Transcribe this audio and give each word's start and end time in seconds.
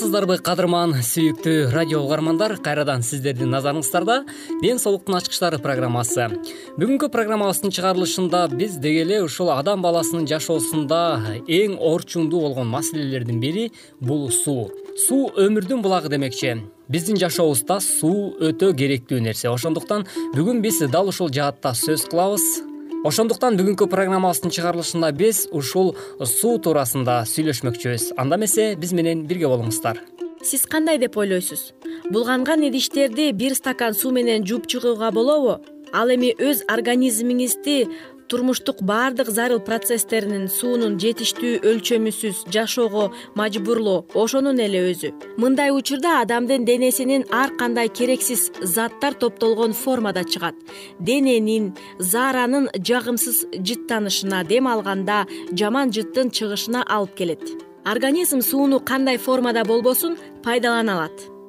амансыздарбы 0.00 0.38
кадырман 0.40 0.94
сүйүктүү 1.04 1.74
радио 1.74 1.98
угармандар. 2.00 2.54
Кайрадан 2.64 3.02
сиздердин 3.04 3.50
назарыңыздарда 3.52 4.22
ден 4.62 4.78
соолуктун 4.80 5.18
ачкычтары 5.18 5.58
программасы. 5.60 6.24
Бүгүнкү 6.80 7.10
программабыздын 7.12 7.74
чыгарылышында 7.76 8.46
биз 8.54 8.78
деги 8.80 9.02
эле 9.02 9.18
ушул 9.26 9.50
адам 9.52 9.82
баласынын 9.84 10.24
жашоосунда 10.30 11.02
эң 11.44 11.76
орчундуу 11.76 12.40
болгон 12.46 12.72
маселелердин 12.72 13.42
бири 13.44 13.66
бул 14.00 14.30
суу. 14.32 14.70
Суу 15.06 15.34
өмүрдүн 15.36 15.84
булагы 15.84 16.08
демекчи. 16.08 16.56
Биздин 16.88 17.20
жашообузда 17.20 17.82
суу 17.84 18.32
өтө 18.40 18.72
керектүү 18.72 19.20
нерсе. 19.20 19.52
Ошондуктан 19.52 20.08
бүгүн 20.32 20.64
биз 20.64 20.80
дал 20.88 21.12
ушул 21.12 21.28
жаатта 21.28 21.76
сөз 21.76 22.08
кылабыз 22.08 22.69
ошондуктан 23.04 23.56
бүгүнкү 23.56 23.86
программабыздын 23.88 24.52
чыгарылышында 24.52 25.08
биз 25.16 25.46
ушул 25.56 25.94
суу 26.20 26.58
туурасында 26.60 27.22
сүйлөшмөкчүбүз. 27.30 28.10
Анда 28.20 28.36
эмесе 28.36 28.74
биз 28.76 28.92
менен 28.92 29.24
бирге 29.28 29.48
болуңуздар. 29.48 30.02
Сиз 30.44 30.66
кандай 30.68 30.98
деп 31.00 31.16
ойлойсуз? 31.16 31.72
Булганган 32.12 32.66
идиштерди 32.68 33.30
бир 33.32 33.56
стакан 33.56 33.94
суу 33.94 34.12
менен 34.12 34.44
жууп 34.44 34.68
чыгууга 34.68 35.10
болобу? 35.16 35.60
Ал 35.92 36.12
эми 36.12 36.34
өз 36.36 36.64
организмиңизди 36.68 37.86
турмуштук 38.30 38.82
баардык 38.82 39.28
зарыл 39.28 39.60
процесстеринин 39.60 40.46
суунун 40.48 40.94
жетиштүү 41.02 41.60
өлчөмүсүз 41.66 42.44
жашоого 42.54 43.10
мажбурлоо 43.38 44.04
ошонун 44.14 44.62
эле 44.62 44.84
өзү. 44.92 45.10
Мындай 45.42 45.74
учурда 45.74 46.20
адамдын 46.22 46.64
денесинин 46.64 47.26
ар 47.30 47.50
кандай 47.58 47.88
керексиз 47.88 48.50
заттар 48.62 49.14
топтолгон 49.14 49.74
формада 49.74 50.22
чыгат. 50.24 50.54
Дененин 51.00 51.74
зааранын 51.98 52.70
жагымсыз 52.78 53.46
жыттанышына 53.66 54.44
дем 54.46 54.70
алганда 54.70 55.26
жаман 55.50 55.90
жыттын 55.90 56.30
чыгышына 56.30 56.86
алып 56.86 57.18
келет. 57.18 57.44
Организм 57.84 58.40
сууну 58.40 58.78
кандай 58.80 59.18
формада 59.18 59.64
болбосун 59.64 60.16
пайдалана 60.44 60.98
алат 60.98 61.39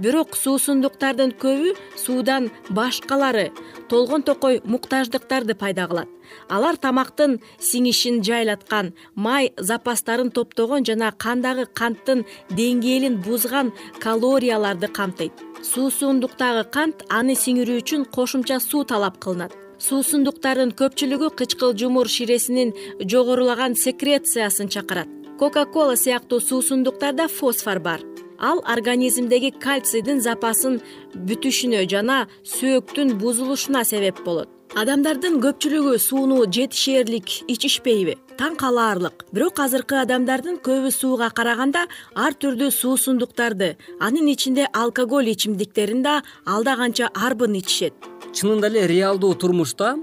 бирок 0.00 0.36
суусундуктардын 0.36 1.34
көбү 1.42 1.74
суудан 2.00 2.48
башкалары 2.72 3.50
толгон 3.90 4.22
токой 4.24 4.60
муктаждыктарды 4.64 5.54
пайда 5.54 5.86
кылат. 5.90 6.08
Алар 6.48 6.78
тамактын 6.80 7.38
сиңишин 7.60 8.22
жайлаткан 8.24 8.92
май 9.14 9.52
запастарын 9.58 10.30
топтогон 10.30 10.86
жана 10.88 11.12
кандагы 11.12 11.66
канттын 11.66 12.24
деңгээлин 12.56 13.20
бузган 13.24 13.72
калорияларды 14.00 14.88
камтыйт. 14.88 15.32
Суусундуктагы 15.62 16.64
кант 16.72 17.04
аны 17.08 17.36
сиңирүү 17.36 17.82
үчүн 17.82 18.06
кошумча 18.14 18.60
суу 18.60 18.84
талап 18.84 19.20
кылынат. 19.20 19.52
Суусундуктардын 19.80 20.72
көпчүлүгү 20.76 21.34
кычкыл 21.36 21.76
жумур 21.76 22.08
ширесинин 22.08 22.72
жогорулаган 23.00 23.76
секрециясын 23.76 24.68
чакырат. 24.68 25.08
Кока 25.38 25.64
кола 25.64 25.96
сыяктуу 25.96 26.40
суусундуктарда 26.40 27.28
фосфор 27.28 27.80
бар 27.80 28.00
ал 28.40 28.62
организмдеги 28.74 29.52
кальцийдин 29.64 30.20
запасын 30.24 30.80
бүтүшүнө 31.28 31.84
жана 31.92 32.24
сөөктүн 32.56 33.18
бузулушуна 33.20 33.84
себеп 33.84 34.24
болот. 34.24 34.48
Адамдардын 34.78 35.40
көпчүлүгү 35.42 35.96
сууну 35.98 36.44
жетишээрлик 36.46 37.32
ичишпейби 37.50 38.14
таң 38.38 38.54
калаарлык. 38.60 39.24
Бирок 39.34 39.58
азыркы 39.64 39.98
адамдардын 39.98 40.60
көбү 40.62 40.92
сууга 40.94 41.32
караганда 41.34 41.88
ар 42.14 42.38
түрдүү 42.38 42.70
суусундуктарды 42.76 43.72
анын 43.98 44.30
ичинде 44.30 44.68
алкоголь 44.72 45.32
ичимдиктерин 45.34 46.06
да 46.06 46.20
алда 46.46 46.76
канча 46.78 47.10
арбын 47.14 47.58
ичишет 47.58 48.10
чынында 48.36 48.68
эле 48.70 48.84
реалдуу 48.86 49.34
турмушта 49.38 49.94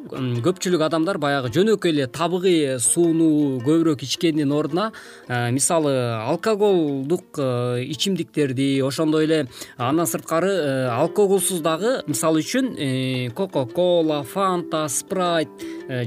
көпчүлүк 0.43 0.83
адамдар 0.87 1.17
баягы 1.21 1.51
жөнөкөй 1.55 1.93
эле 1.93 2.07
табигый 2.11 2.77
сууну 2.83 3.59
көбүрөөк 3.63 4.03
ичкендин 4.03 4.51
ордуна 4.51 4.89
э, 5.27 5.51
мисалы 5.55 5.93
алкоголдук 6.17 7.39
э, 7.39 7.85
ичимдиктерди 7.87 8.81
ошондой 8.83 9.25
эле 9.25 9.39
андан 9.77 10.09
сырткары 10.11 10.51
э, 10.51 10.89
алкоголсуз 10.91 11.61
дагы 11.63 12.01
мисалы 12.07 12.43
үчүн 12.43 13.31
кока 13.37 13.65
кола 13.65 14.23
фанта 14.23 14.87
спрайт 14.89 15.49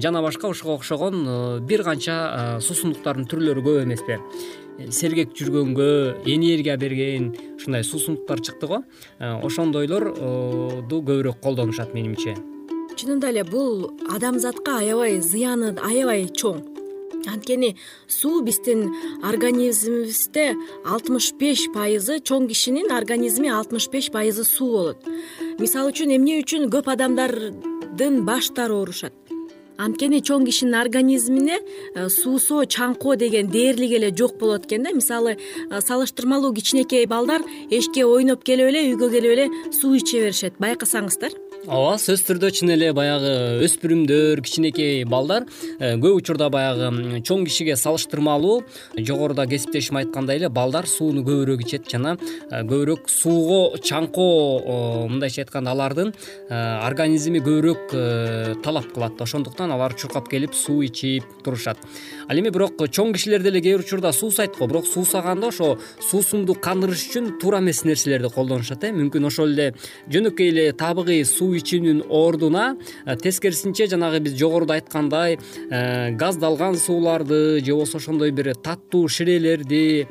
жана 0.03 0.21
башка 0.23 0.53
ушуга 0.53 0.77
окшогон 0.77 1.65
бир 1.67 1.85
канча 1.89 2.61
суусундуктардын 2.61 3.29
түрлөрү 3.33 3.65
көп 3.65 3.85
эмеспи 3.87 4.21
сергек 4.89 5.35
жүргөнгө 5.37 6.25
энергия 6.25 6.77
берген 6.81 7.35
ушундай 7.57 7.85
суусундуктар 7.85 8.41
чыкты 8.41 8.67
го. 8.67 8.83
Э, 9.19 9.37
ошондойлорду 9.45 11.01
көбүрөөк 11.03 11.41
колдонушат 11.43 11.95
менимче. 11.95 12.37
Чынында 12.97 13.31
эле 13.31 13.45
бул 13.45 13.91
адамзатка 14.11 14.81
аябай 14.81 15.21
зыяны 15.21 15.77
аябай 15.79 16.27
чоң. 16.29 16.63
Анткени 17.29 17.75
суу 18.09 18.41
биздин 18.43 18.89
организмибизде 19.23 20.55
алтымыш 20.89 21.35
беш 21.41 21.67
пайызы 21.75 22.21
чоң 22.25 22.49
кишинин 22.49 22.91
организми 22.97 23.53
алтымыш 23.53 23.91
беш 23.93 24.11
пайызы 24.11 24.45
суу 24.49 24.71
болот. 24.73 25.11
Мисалы 25.61 25.93
үчүн 25.93 26.17
эмне 26.17 26.41
үчүн 26.41 26.71
көп 26.73 26.89
адамдардын 26.97 28.25
баштары 28.25 28.79
оорушат 28.79 29.30
анткени 29.81 30.21
чоң 30.21 30.45
кишинин 30.49 30.77
организмине 30.81 31.59
э, 31.59 32.09
суусоо 32.09 32.65
чаңкоо 32.65 33.17
деген 33.21 33.51
дээрлик 33.51 33.97
эле 33.99 34.11
жок 34.17 34.39
болот 34.39 34.67
экен 34.69 34.85
да. 34.85 34.93
Мисалы 34.93 35.37
э, 35.37 35.81
салыштырмалуу 35.81 36.53
кичинекей 36.55 37.07
балдар 37.07 37.43
эшикке 37.71 38.05
ойноп 38.05 38.45
келип 38.45 38.73
эле 38.73 38.87
үйгө 38.93 39.11
келип 39.17 39.37
эле 39.37 39.49
суу 39.73 39.97
иче 39.97 40.27
беришет. 40.27 40.61
Байкасаңыздар 40.61 41.33
ооба 41.69 41.99
сөзсүз 42.01 42.23
түрдө 42.25 42.49
чын 42.57 42.73
эле 42.73 42.89
баягы 42.97 43.61
өспүрүмдөр 43.67 44.41
кичинекей 44.47 45.03
балдар 45.05 45.45
э, 45.77 45.99
көп 46.01 46.23
учурда 46.23 46.49
баягы 46.53 47.21
чоң 47.27 47.45
кишиге 47.45 47.75
салыштырмалуу 47.77 48.63
жогоруда 48.97 49.45
кесиптешим 49.51 49.99
айткандай 50.01 50.41
эле 50.41 50.49
балдар 50.49 50.89
сууну 50.89 51.21
көбүрөөк 51.27 51.65
ичет 51.67 51.91
жана 51.93 52.15
э, 52.17 52.63
көбүрөөк 52.65 53.11
суого 53.13 53.77
чаңкоо 53.77 55.09
мындайча 55.13 55.45
айтканда 55.45 55.75
алардын 55.77 56.15
э, 56.15 56.63
организми 56.87 57.43
көбүрөөк 57.45 57.93
талап 58.65 58.89
кылат. 58.95 59.21
Ошондуктан 59.21 59.73
алар 59.75 59.93
чуркап 59.93 60.31
келип 60.33 60.55
суу 60.57 60.81
ичип 60.87 61.27
турушат. 61.45 61.77
Ал 62.31 62.41
эми 62.41 62.49
бирок 62.55 62.81
чоң 62.89 63.13
кишилер 63.13 63.45
деле 63.45 63.61
кээ 63.61 63.77
бир 63.77 63.85
учурда 63.85 64.15
суусайт 64.17 64.57
го 64.57 64.67
бирок 64.71 64.89
суусаганда 64.89 65.53
ошо 65.53 65.77
суусунду 66.09 66.55
кандырыш 66.55 67.09
үчүн 67.11 67.35
туура 67.41 67.61
эмес 67.61 67.85
нерселерди 67.85 68.33
колдонушат 68.33 68.85
э. 68.85 68.93
Мүмкүн 68.97 69.27
ошол 69.27 69.53
эле 69.53 69.75
жөнөкөй 70.09 70.53
эле 70.55 70.67
табигый 70.73 71.25
суу 71.25 71.50
суу 71.51 71.59
ичүүнүн 71.59 72.05
ордуна 72.15 72.77
тескерисинче 73.23 73.89
жанагы 73.91 74.21
биз 74.23 74.37
жогоруда 74.39 74.79
айткандай 74.79 75.39
газдалган 76.21 76.79
сууларды 76.79 77.61
же 77.65 77.75
болбосо 77.75 77.99
ошондой 77.99 78.31
бир 78.31 78.55
таттуу 78.55 79.09
ширелерди 79.09 80.07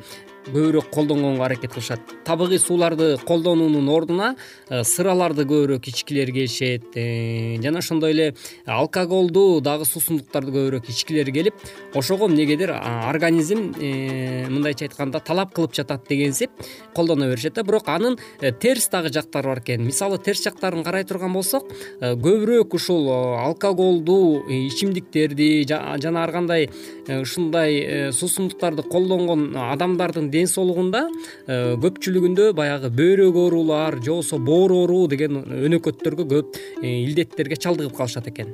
көбүрөөк 0.48 0.88
колдонгонго 0.90 1.44
аракет 1.44 1.74
кылышат. 1.74 2.00
Табигый 2.24 2.58
сууларды 2.58 3.18
колдонуунун 3.26 3.88
ордуна 3.92 4.34
э, 4.68 4.82
сыраларды 4.84 5.44
көбүрөөк 5.44 5.88
ичкилери 5.90 6.32
келишет 6.32 6.96
э, 6.96 7.60
жана 7.62 7.78
ошондой 7.78 8.12
эле 8.14 8.34
алкоголду 8.66 9.60
дагы 9.60 9.84
суусундуктарды 9.84 10.54
көбүрөөк 10.54 10.88
ичкилери 10.88 11.32
келип 11.32 11.54
ошого 11.94 12.28
эмнегедир 12.28 12.72
организм 12.72 13.74
э, 13.78 14.46
мындайча 14.48 14.86
айтканда 14.88 15.20
талап 15.20 15.52
кылып 15.54 15.74
жатат 15.76 16.08
дегенсип 16.08 16.50
колдоно 16.94 17.28
беришет 17.28 17.54
да. 17.54 17.62
Бирок 17.62 17.88
анын 17.88 18.18
терс 18.60 18.88
дагы 18.88 19.12
жактары 19.12 19.48
бар 19.48 19.60
экен. 19.60 19.84
Мисалы 19.84 20.18
терс 20.18 20.42
жактарын 20.44 20.84
карай 20.84 21.04
турган 21.04 21.32
болсок 21.32 21.68
көбүрөөк 22.00 22.74
ушул 22.74 23.10
алкоголдуу 23.12 24.48
ичимдиктерди 24.48 25.66
жана 25.68 26.24
ар 26.24 26.32
кандай 26.32 26.70
ушундай 27.06 28.10
суусундуктарды 28.12 28.82
колдонгон 28.82 29.50
адамдардын 29.56 30.29
ден 30.30 30.48
соолугунда 30.48 31.06
э, 31.46 31.76
көпчүлүгүндө 31.82 32.52
баягы 32.56 32.90
бөйрөк 32.94 33.36
оорулар 33.36 34.00
же 34.00 34.10
болбосо 34.10 34.38
боор 34.38 34.72
оору 34.72 35.06
деген 35.08 35.42
өнөкөттөргө 35.44 36.26
көп 36.30 36.58
э, 36.82 37.04
илдеттерге 37.04 37.56
чалдыгып 37.56 37.96
калышат 37.96 38.28
экен. 38.28 38.52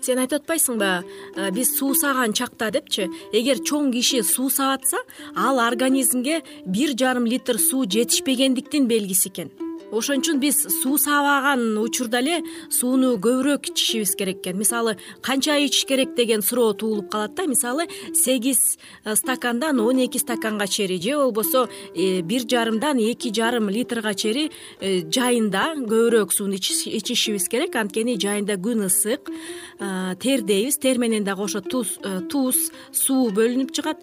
Сен 0.00 0.20
айтып 0.22 0.44
атпайсыңбы 0.44 0.90
э, 1.02 1.50
биз 1.56 1.74
суусаган 1.78 2.32
чакта 2.32 2.70
депчи? 2.70 3.08
Эгер 3.32 3.62
чоң 3.66 3.92
киши 3.92 4.22
суусап 4.22 4.80
атса 4.80 5.02
ал 5.34 5.58
организмге 5.58 6.42
бир 6.66 6.96
жарым 6.98 7.26
литр 7.26 7.58
суу 7.58 7.84
жетишпегендиктин 7.84 8.86
белгиси 8.86 9.32
экен 9.32 9.50
ошон 9.92 10.20
үчүн 10.20 10.40
биз 10.42 10.58
суусабаган 10.82 11.76
учурда 11.78 12.18
эле 12.18 12.40
сууну 12.74 13.14
көбүрөөк 13.22 13.70
ичишибиз 13.70 14.16
керек 14.18 14.40
экен. 14.42 14.58
Мисалы 14.58 14.96
канча 15.22 15.56
ичиш 15.62 15.86
керек 15.86 16.14
деген 16.16 16.42
суроо 16.42 16.74
туулуп 16.74 17.10
калат 17.10 17.34
да. 17.34 17.46
Мисалы 17.46 17.86
сегиз 18.14 18.78
э, 19.04 19.14
стакандан 19.14 19.80
он 19.80 19.98
эки 19.98 20.18
стаканга 20.18 20.66
чейин 20.66 21.00
же 21.00 21.16
болбосо 21.16 21.68
э, 21.94 22.20
бир 22.22 22.42
жарымдан 22.48 22.98
эки 22.98 23.32
жарым 23.32 23.68
литрга 23.68 24.14
чейин 24.14 24.50
э, 24.80 25.02
жайында 25.06 25.76
көбүрөөк 25.78 26.32
сууну 26.32 26.54
ичишибиз 26.56 27.48
керек. 27.48 27.76
Анткени 27.76 28.18
жайында 28.18 28.56
күн 28.58 28.86
ысык 28.86 29.30
тердейбиз. 29.78 30.78
Тер 30.78 30.98
менен 30.98 31.24
дагы 31.24 31.44
ошо 31.44 31.60
туз 31.60 31.98
суу 32.92 33.30
бөлүнүп 33.30 33.70
чыгат. 33.70 34.02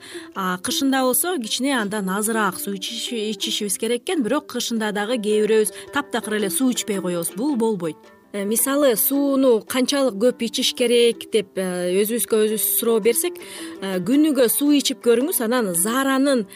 Кышында 0.63 1.03
болсо 1.03 1.35
кичине 1.41 1.75
андан 1.75 2.09
азыраак 2.09 2.59
суу 2.59 2.75
ичишибиз 2.75 3.77
керек 3.77 4.03
экен. 4.03 4.23
Бирок 4.23 4.47
кышында 4.47 4.93
дагы 4.95 5.19
кээ 5.19 5.43
бирөөбүз 5.43 5.72
таптакыр 5.93 6.39
эле 6.41 6.49
суу 6.49 6.71
ичпей 6.71 7.01
коебуз. 7.01 7.31
Бул 7.35 7.55
болбойт. 7.55 8.13
Э, 8.33 8.45
мисалы 8.49 8.95
сууну 8.97 9.59
канчалык 9.61 10.15
көп 10.17 10.41
ичиш 10.47 10.71
керек 10.73 11.27
деп 11.29 11.53
э, 11.53 11.93
өзүбүзгө 12.01 12.39
өзүбүз 12.47 12.65
суроо 12.79 12.97
берсек 13.05 13.37
э, 13.37 13.99
күнүгө 14.07 14.47
суу 14.49 14.73
ичип 14.73 15.05
көрүңүз 15.05 15.43
анан 15.45 15.69
зааранын 15.77 16.47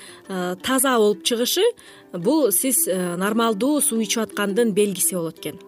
таза 0.66 0.98
болуп 0.98 1.22
чыгышы 1.22 1.70
бул 2.18 2.50
сиз 2.50 2.88
нормалдуу 2.90 3.78
суу 3.86 4.02
ичип 4.02 4.26
аткандын 4.26 4.74
белгиси 4.74 5.14
болот 5.14 5.38
экен 5.38 5.62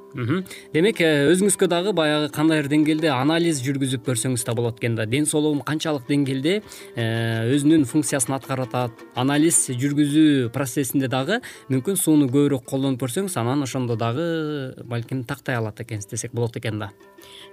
демек 0.73 1.01
э, 1.01 1.29
өзүңүзгө 1.29 1.67
дагы 1.69 1.93
баягы 1.93 2.29
кандайдыр 2.33 2.69
деңгээлде 2.71 3.11
анализ 3.13 3.61
жүргүзүп 3.61 4.07
көрсөңүз 4.07 4.45
да 4.47 4.55
болот 4.57 4.79
экен 4.81 4.95
да. 4.97 5.05
Ден 5.05 5.27
соолугум 5.29 5.61
канчалык 5.65 6.07
деңгээлде 6.09 6.55
э, 6.95 7.05
өзүнүн 7.53 7.85
функциясын 7.89 8.33
аткарып 8.39 8.69
атат 8.69 9.03
анализ 9.19 9.67
жүргүзүү 9.69 10.49
процессинде 10.55 11.11
дагы 11.11 11.41
мүмкүн 11.69 11.99
сууну 11.99 12.29
көбүрөөк 12.31 12.65
колдонуп 12.65 13.03
көрсөңүз 13.05 13.37
анан 13.41 13.61
ошондо 13.67 13.99
дагы 13.99 14.73
балким 14.89 15.23
тактай 15.29 15.59
алат 15.59 15.79
экенсиз 15.85 16.09
десек 16.09 16.33
болот 16.33 16.57
экен 16.57 16.79
да. 16.81 16.89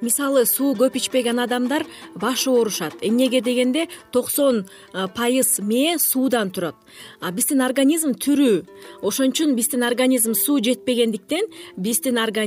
Мисалы 0.01 0.47
суу 0.47 0.77
көп 0.79 0.97
ичпеген 0.97 1.41
адамдар 1.43 1.83
баш 2.15 2.47
оорушат. 2.47 2.95
Эмнеге 3.03 3.41
дегенде 3.41 3.89
токсон 4.13 4.65
э, 4.95 5.09
пайыз 5.13 5.59
мээ 5.61 5.99
суудан 5.99 6.51
турат. 6.51 6.77
Биздин 7.33 7.61
организм 7.61 8.15
тирүү 8.17 8.65
ошон 9.03 9.35
үчүн 9.35 9.57
биздин 9.57 9.85
организм 9.85 10.33
суу 10.33 10.61
жетпегендиктен 10.63 11.51
биздин 11.77 12.17
организм 12.23 12.46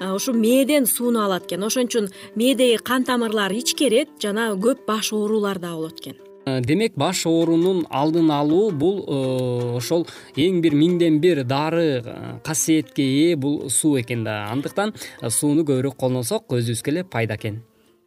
ушу 0.00 0.32
мээден 0.32 0.86
сууну 0.86 1.24
алат 1.24 1.46
экен. 1.46 1.64
Ошон 1.64 1.86
үчүн 1.86 2.08
мээдеги 2.34 2.78
кан 2.82 3.04
тамырлар 3.04 3.52
ичкерет 3.52 4.16
жана 4.20 4.54
көп 4.54 4.86
баш 4.86 5.12
оорулар 5.12 5.58
дагы 5.58 5.76
болот 5.76 6.00
экен. 6.00 6.16
Э, 6.48 6.60
демек 6.60 6.94
баш 6.96 7.26
оорунун 7.26 7.84
алдын 7.90 8.30
алуу 8.30 8.70
бул 8.70 9.02
э, 9.04 9.76
ошол 9.76 10.06
эң 10.36 10.60
бир 10.64 10.76
миңден 10.78 11.18
бир 11.20 11.42
дары 11.44 12.02
касиетке 12.44 13.04
ээ 13.04 13.36
бул 13.36 13.68
суу 13.70 13.98
экен 14.00 14.24
да. 14.24 14.46
Андыктан 14.52 14.94
сууну 15.28 15.66
көбүрөөк 15.68 15.98
колдонсок 15.98 16.48
өзүбүзгө 16.48 16.94
эле 16.94 17.04
пайда 17.04 17.36
экен. 17.36 17.60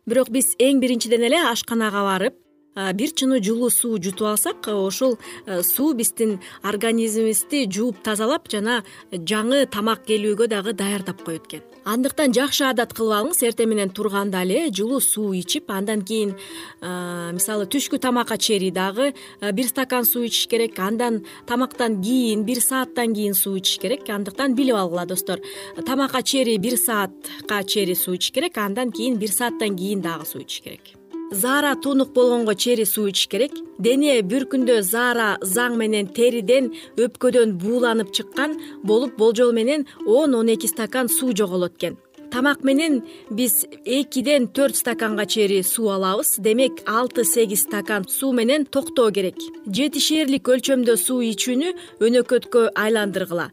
Бирок 0.09 0.31
биз 0.33 0.56
эң 0.57 0.79
биринчиден 0.81 1.27
эле 1.27 1.44
ашканага 1.51 2.01
барып 2.07 2.40
бир 2.75 3.12
чыны 3.12 3.41
жылуу 3.44 3.69
суу 3.69 3.97
жутуп 4.01 4.27
алсак 4.27 4.68
ушул 4.68 5.18
суу 5.62 5.94
биздин 5.94 6.39
организмибизди 6.63 7.65
жууп 7.68 8.00
тазалап 8.03 8.47
жана 8.51 8.83
жаңы 9.12 9.65
тамак 9.68 10.06
келүүгө 10.07 10.47
дагы 10.47 10.73
даярдап 10.73 11.23
коет 11.25 11.45
экен. 11.47 11.68
Андыктан 11.83 12.31
жакшы 12.31 12.68
адат 12.69 12.94
кылып 12.94 13.15
алыңыз 13.18 13.41
эртең 13.47 13.71
менен 13.71 13.89
турганда 13.89 14.44
эле 14.45 14.69
жылуу 14.69 15.01
суу 15.01 15.33
ичип 15.33 15.71
андан 15.73 16.03
кийин 16.06 16.35
мисалы 16.79 17.65
түшкү 17.65 17.97
тамакка 18.00 18.38
чейин 18.38 18.73
дагы 18.73 19.12
бир 19.41 19.68
стакан 19.68 20.06
суу 20.06 20.23
ичиш 20.29 20.47
керек 20.47 20.79
андан 20.79 21.25
тамактан 21.50 22.00
кийин 22.01 22.45
бир 22.45 22.62
сааттан 22.62 23.15
кийин 23.15 23.33
суу 23.33 23.57
ичиш 23.57 23.79
керек. 23.81 24.07
Андыктан 24.07 24.56
билип 24.56 24.75
алгыла 24.75 25.06
достор. 25.06 25.41
Тамакка 25.85 26.21
чейин 26.21 26.62
бир 26.62 26.77
саатка 26.77 27.63
чейин 27.65 27.95
суу 27.95 28.13
ичиш 28.13 28.31
керек 28.31 28.57
андан 28.57 28.91
кийин 28.91 29.18
бир 29.18 29.31
сааттан 29.31 29.75
кийин 29.75 30.01
дагы 30.01 30.25
суу 30.25 30.41
ичиш 30.41 30.62
керек 30.62 31.00
заара 31.31 31.75
туунук 31.75 32.13
болгонго 32.13 32.54
чейин 32.56 32.86
суу 32.86 33.07
ичиш 33.07 33.28
керек. 33.28 33.51
Дене 33.80 34.22
бир 34.22 34.45
күндө 34.51 34.81
заара 34.81 35.38
заң 35.42 35.78
менен 35.81 36.07
териден 36.13 36.72
өпкөдөн 36.98 37.57
бууланып 37.62 38.12
чыккан 38.12 38.60
болуп 38.83 39.18
болжол 39.18 39.51
менен 39.51 39.88
он 40.06 40.36
он 40.36 40.48
эки 40.50 40.68
стакан 40.68 41.10
суу 41.10 41.33
жоголот 41.36 41.75
экен. 41.78 41.98
Тамак 42.31 42.63
менен 42.63 43.04
биз 43.30 43.66
экиден 43.86 44.48
төрт 44.48 44.75
стаканга 44.75 45.25
чейин 45.25 45.63
суу 45.63 45.89
алабыз. 45.89 46.38
Демек 46.38 46.83
алты 46.86 47.24
сегиз 47.25 47.63
стакан 47.63 48.07
суу 48.07 48.31
менен 48.31 48.66
токтоо 48.66 49.12
керек. 49.12 49.36
Жетишээрлик 49.66 50.48
өлчөмдө 50.48 50.95
суу 50.98 51.22
ичүүнү 51.31 51.75
өнөкөткө 52.00 52.72
айландыргыла 52.75 53.51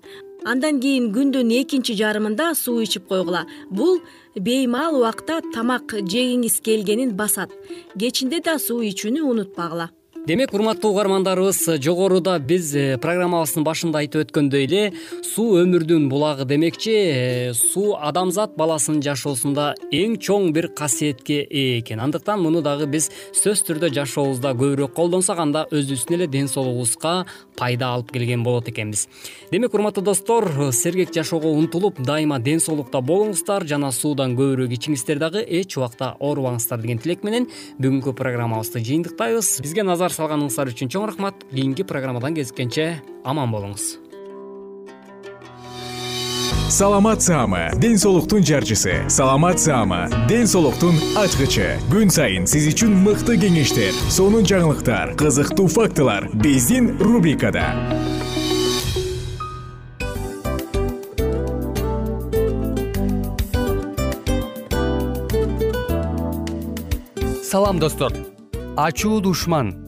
андан 0.52 0.80
кийин 0.80 1.10
күндүн 1.12 1.52
экинчи 1.60 1.96
жарымында 1.98 2.54
суу 2.56 2.80
ичип 2.86 3.08
койгула. 3.10 3.44
Бул 3.70 4.00
беймал 4.34 4.96
убакта 5.00 5.42
тамак 5.54 5.94
жегиңиз 6.00 6.60
келгенин 6.64 7.14
басат. 7.20 7.52
Кечинде 7.98 8.40
да 8.40 8.58
суу 8.58 8.80
ичүүнү 8.88 9.24
унутпагыла 9.28 9.90
демек 10.26 10.52
урматтуу 10.52 10.90
угармандарыбыз 10.92 11.80
жогоруда 11.80 12.38
биз 12.38 12.74
э, 12.76 12.98
программабыздын 13.00 13.64
башында 13.64 14.02
айтып 14.02 14.26
өткөндөй 14.26 14.66
эле 14.66 14.82
суу 15.24 15.58
өмүрдүн 15.62 16.08
булагы 16.10 16.44
демекчи 16.48 16.92
э, 16.92 17.52
суу 17.56 17.94
адамзат 17.96 18.56
баласынын 18.58 19.00
жашоосунда 19.04 19.72
эң 19.92 20.18
чоң 20.20 20.50
бир 20.52 20.68
касиетке 20.76 21.40
ээ 21.44 21.80
экен. 21.80 22.00
Андыктан 22.04 22.42
муну 22.42 22.62
дагы 22.62 22.88
биз 22.90 23.10
сөзсүз 23.32 23.64
түрдө 23.68 23.92
жашообузда 23.94 24.52
көбүрөөк 24.58 24.92
колдонсок 24.96 25.40
анда 25.40 25.66
өзүбүздүн 25.72 26.18
эле 26.18 26.28
ден 26.28 26.48
соолугубузга 26.48 27.24
пайда 27.56 27.94
алып 27.94 28.12
келген 28.12 28.44
болот 28.44 28.68
экенбиз. 28.68 29.08
Демек 29.50 29.74
урматтуу 29.74 30.04
достор 30.04 30.48
сергек 30.72 31.14
жашоого 31.14 31.54
умтулуп 31.56 32.00
дайыма 32.04 32.38
ден 32.38 32.60
соолукта 32.60 33.00
болуңуздар 33.00 33.66
жана 33.66 33.92
суудан 33.92 34.36
көбүрөөк 34.38 34.76
ичиңиздер 34.76 35.18
дагы 35.18 35.42
эч 35.42 35.78
убакта 35.78 36.14
оорубаңыздар 36.20 36.82
деген 36.84 37.00
тилек 37.02 37.24
менен 37.24 37.48
бүгүнкү 37.80 38.14
программабызды 38.18 38.84
жыйынтыктайбыз. 38.84 39.58
Бизге 39.64 39.82
назар 39.82 40.12
салганыңыздар 40.18 40.72
үчүн 40.72 40.90
чоң 40.90 41.06
рахмат. 41.12 41.46
Кийинки 41.52 41.86
программадан 41.86 42.34
кезишкенче 42.34 42.98
аман 43.24 43.52
болуңуз. 43.54 43.96
Саламат 46.68 47.22
саама 47.22 47.70
ден 47.80 47.96
соолуктун 47.98 48.42
жарчысы. 48.44 49.08
Саламат 49.08 49.60
саама 49.62 50.08
ден 50.28 50.46
соолуктун 50.46 50.98
ачкычы. 51.16 51.78
Күн 51.88 52.10
сайын 52.12 52.50
сиз 52.50 52.66
үчүн 52.72 52.92
мыкты 53.06 53.38
кеңештер 53.40 53.96
сонун 54.12 54.44
жаңылыктар 54.44 55.14
кызыктуу 55.16 55.68
фактылар 55.70 56.28
биздин 56.34 56.96
рубрикада. 56.98 57.72
Салам 67.42 67.78
достор. 67.78 68.12
Ачуу 68.76 69.20
душман 69.20 69.87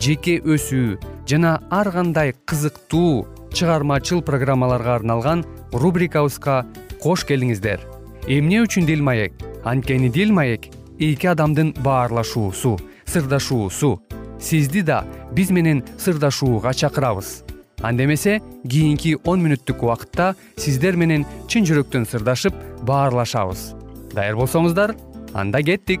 жеке 0.00 0.38
өсүү 0.40 0.96
жана 1.28 1.60
ар 1.70 1.90
кандай 1.92 2.34
кызыктуу 2.44 3.26
чыгармачыл 3.52 4.22
программаларга 4.22 4.94
арналган 4.96 5.44
рубрикабызга 5.72 6.64
кош 7.02 7.24
келиңиздер. 7.28 7.80
Эмне 8.26 8.62
үчүн 8.64 8.86
дил 8.86 9.02
маек? 9.02 9.32
Анткени 9.64 10.08
дил 10.08 10.32
маек 10.32 10.68
эки 10.98 11.26
адамдын 11.26 11.74
баарлашуусу 11.84 12.78
сырдашуусу. 13.06 14.02
Сизди 14.40 14.82
да 14.82 15.04
биз 15.32 15.50
менен 15.50 15.84
сырдашууга 15.98 16.74
чакырабыз. 16.74 17.44
Анда 17.80 18.04
эмесе 18.04 18.40
кийинки 18.64 19.16
он 19.24 19.42
мүнөттүк 19.44 19.82
убакытта 19.84 20.34
сиздер 20.56 20.96
менен 20.96 21.24
чын 21.48 21.64
жүрөктөн 21.64 22.06
сырдашып 22.08 22.54
баарлашабыз. 22.82 23.74
Даяр 24.12 24.36
болсоңуздар 24.36 24.96
анда 25.34 25.62
кеттик 25.62 26.00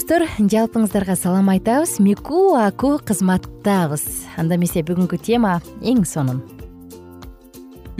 достор 0.00 0.22
жалпыңыздарга 0.38 1.12
салам 1.12 1.50
айтабыз. 1.52 1.98
Мику 2.00 2.54
аку 2.56 2.94
кызматтабыз. 3.04 4.00
Анда 4.40 4.56
эмесе 4.56 4.80
бүгүнкү 4.80 5.18
тема 5.20 5.58
эң 5.84 6.06
сонун. 6.08 6.40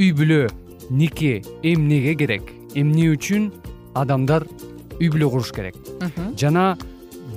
Үй 0.00 0.08
бүлө 0.16 0.46
нике 0.88 1.42
эмнеге 1.60 2.14
керек? 2.16 2.54
Эмне 2.72 3.10
үчүн 3.12 3.50
адамдар 3.92 4.48
үй 4.96 5.10
бүлө 5.12 5.28
куруш 5.34 5.52
керек? 5.52 5.76
Жана 6.40 6.78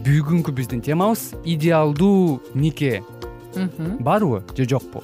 бүгүнкү 0.05 0.55
биздин 0.55 0.79
темабыз 0.79 1.33
идеалдуу 1.43 2.39
нике. 2.55 3.03
Барбы 3.99 4.45
же 4.55 4.63
жокпу? 4.63 5.03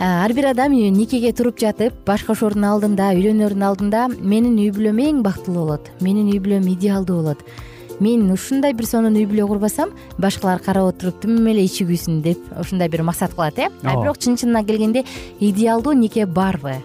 Ар 0.00 0.32
бир 0.32 0.54
адам 0.54 0.72
никеге 0.72 1.34
туруп 1.34 1.60
жатып 1.60 1.92
баш 2.06 2.24
кошоордун 2.24 2.64
алдында 2.64 3.12
үйлөнөрдүн 3.12 3.68
алдында 3.68 4.08
менин 4.08 4.56
үй 4.56 4.72
бүлөм 4.72 5.02
эң 5.10 5.24
бактылуу 5.26 5.66
болот. 5.66 5.90
Менин 6.00 6.32
үй 6.32 6.40
бүлөм 6.40 6.72
идеалдуу 6.72 7.20
болот 7.20 7.44
мен 8.00 8.30
ушундай 8.30 8.74
бир 8.76 8.86
сонун 8.86 9.16
үй 9.18 9.26
бүлө 9.26 9.48
курбасам 9.50 9.90
башкалар 10.22 10.60
карап 10.62 10.92
отуруп 10.92 11.22
тим 11.22 11.46
эле 11.50 11.64
ичи 11.66 11.86
күйсүн 11.88 12.20
деп 12.22 12.44
ушундай 12.60 12.88
бир 12.88 13.02
максат 13.02 13.34
кылат 13.34 13.58
э? 13.58 13.68
А 13.82 13.96
бирок 13.98 14.18
чын 14.18 14.36
чынына 14.38 14.64
келгенде 14.66 15.04
идеалдуу 15.40 15.92
нике 15.98 16.26
барбы 16.26 16.78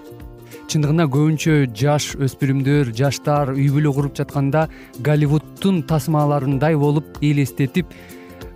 чындыгында 0.72 1.05
көбүнчө 1.13 1.58
жаш 1.77 2.13
өспүрүмдөр 2.17 2.93
жаштар 2.98 3.53
үй 3.53 3.70
бүлө 3.74 3.93
куруп 3.93 4.17
жатканда 4.17 4.65
голливуддун 5.05 5.84
тасмаларындай 5.86 6.77
болуп 6.79 7.20
элестетип 7.22 7.93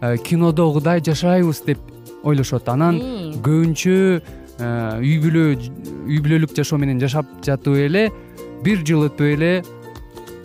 э, 0.01 0.17
кинодогудай 0.17 1.03
жашайбыз 1.05 1.61
деп 1.67 1.77
ойлошот. 2.23 2.69
Анан 2.73 2.97
көбүнчө 3.45 3.97
э, 4.17 4.69
үй 4.97 5.17
бүлө 5.21 5.45
үй 6.07 6.21
бүлөлүк 6.23 6.57
жашоо 6.57 6.79
менен 6.81 7.01
жашап 7.03 7.29
жатып 7.45 7.77
эле 7.85 8.07
бир 8.65 8.81
жыл 8.87 9.11
өтпөй 9.11 9.35
эле 9.37 9.51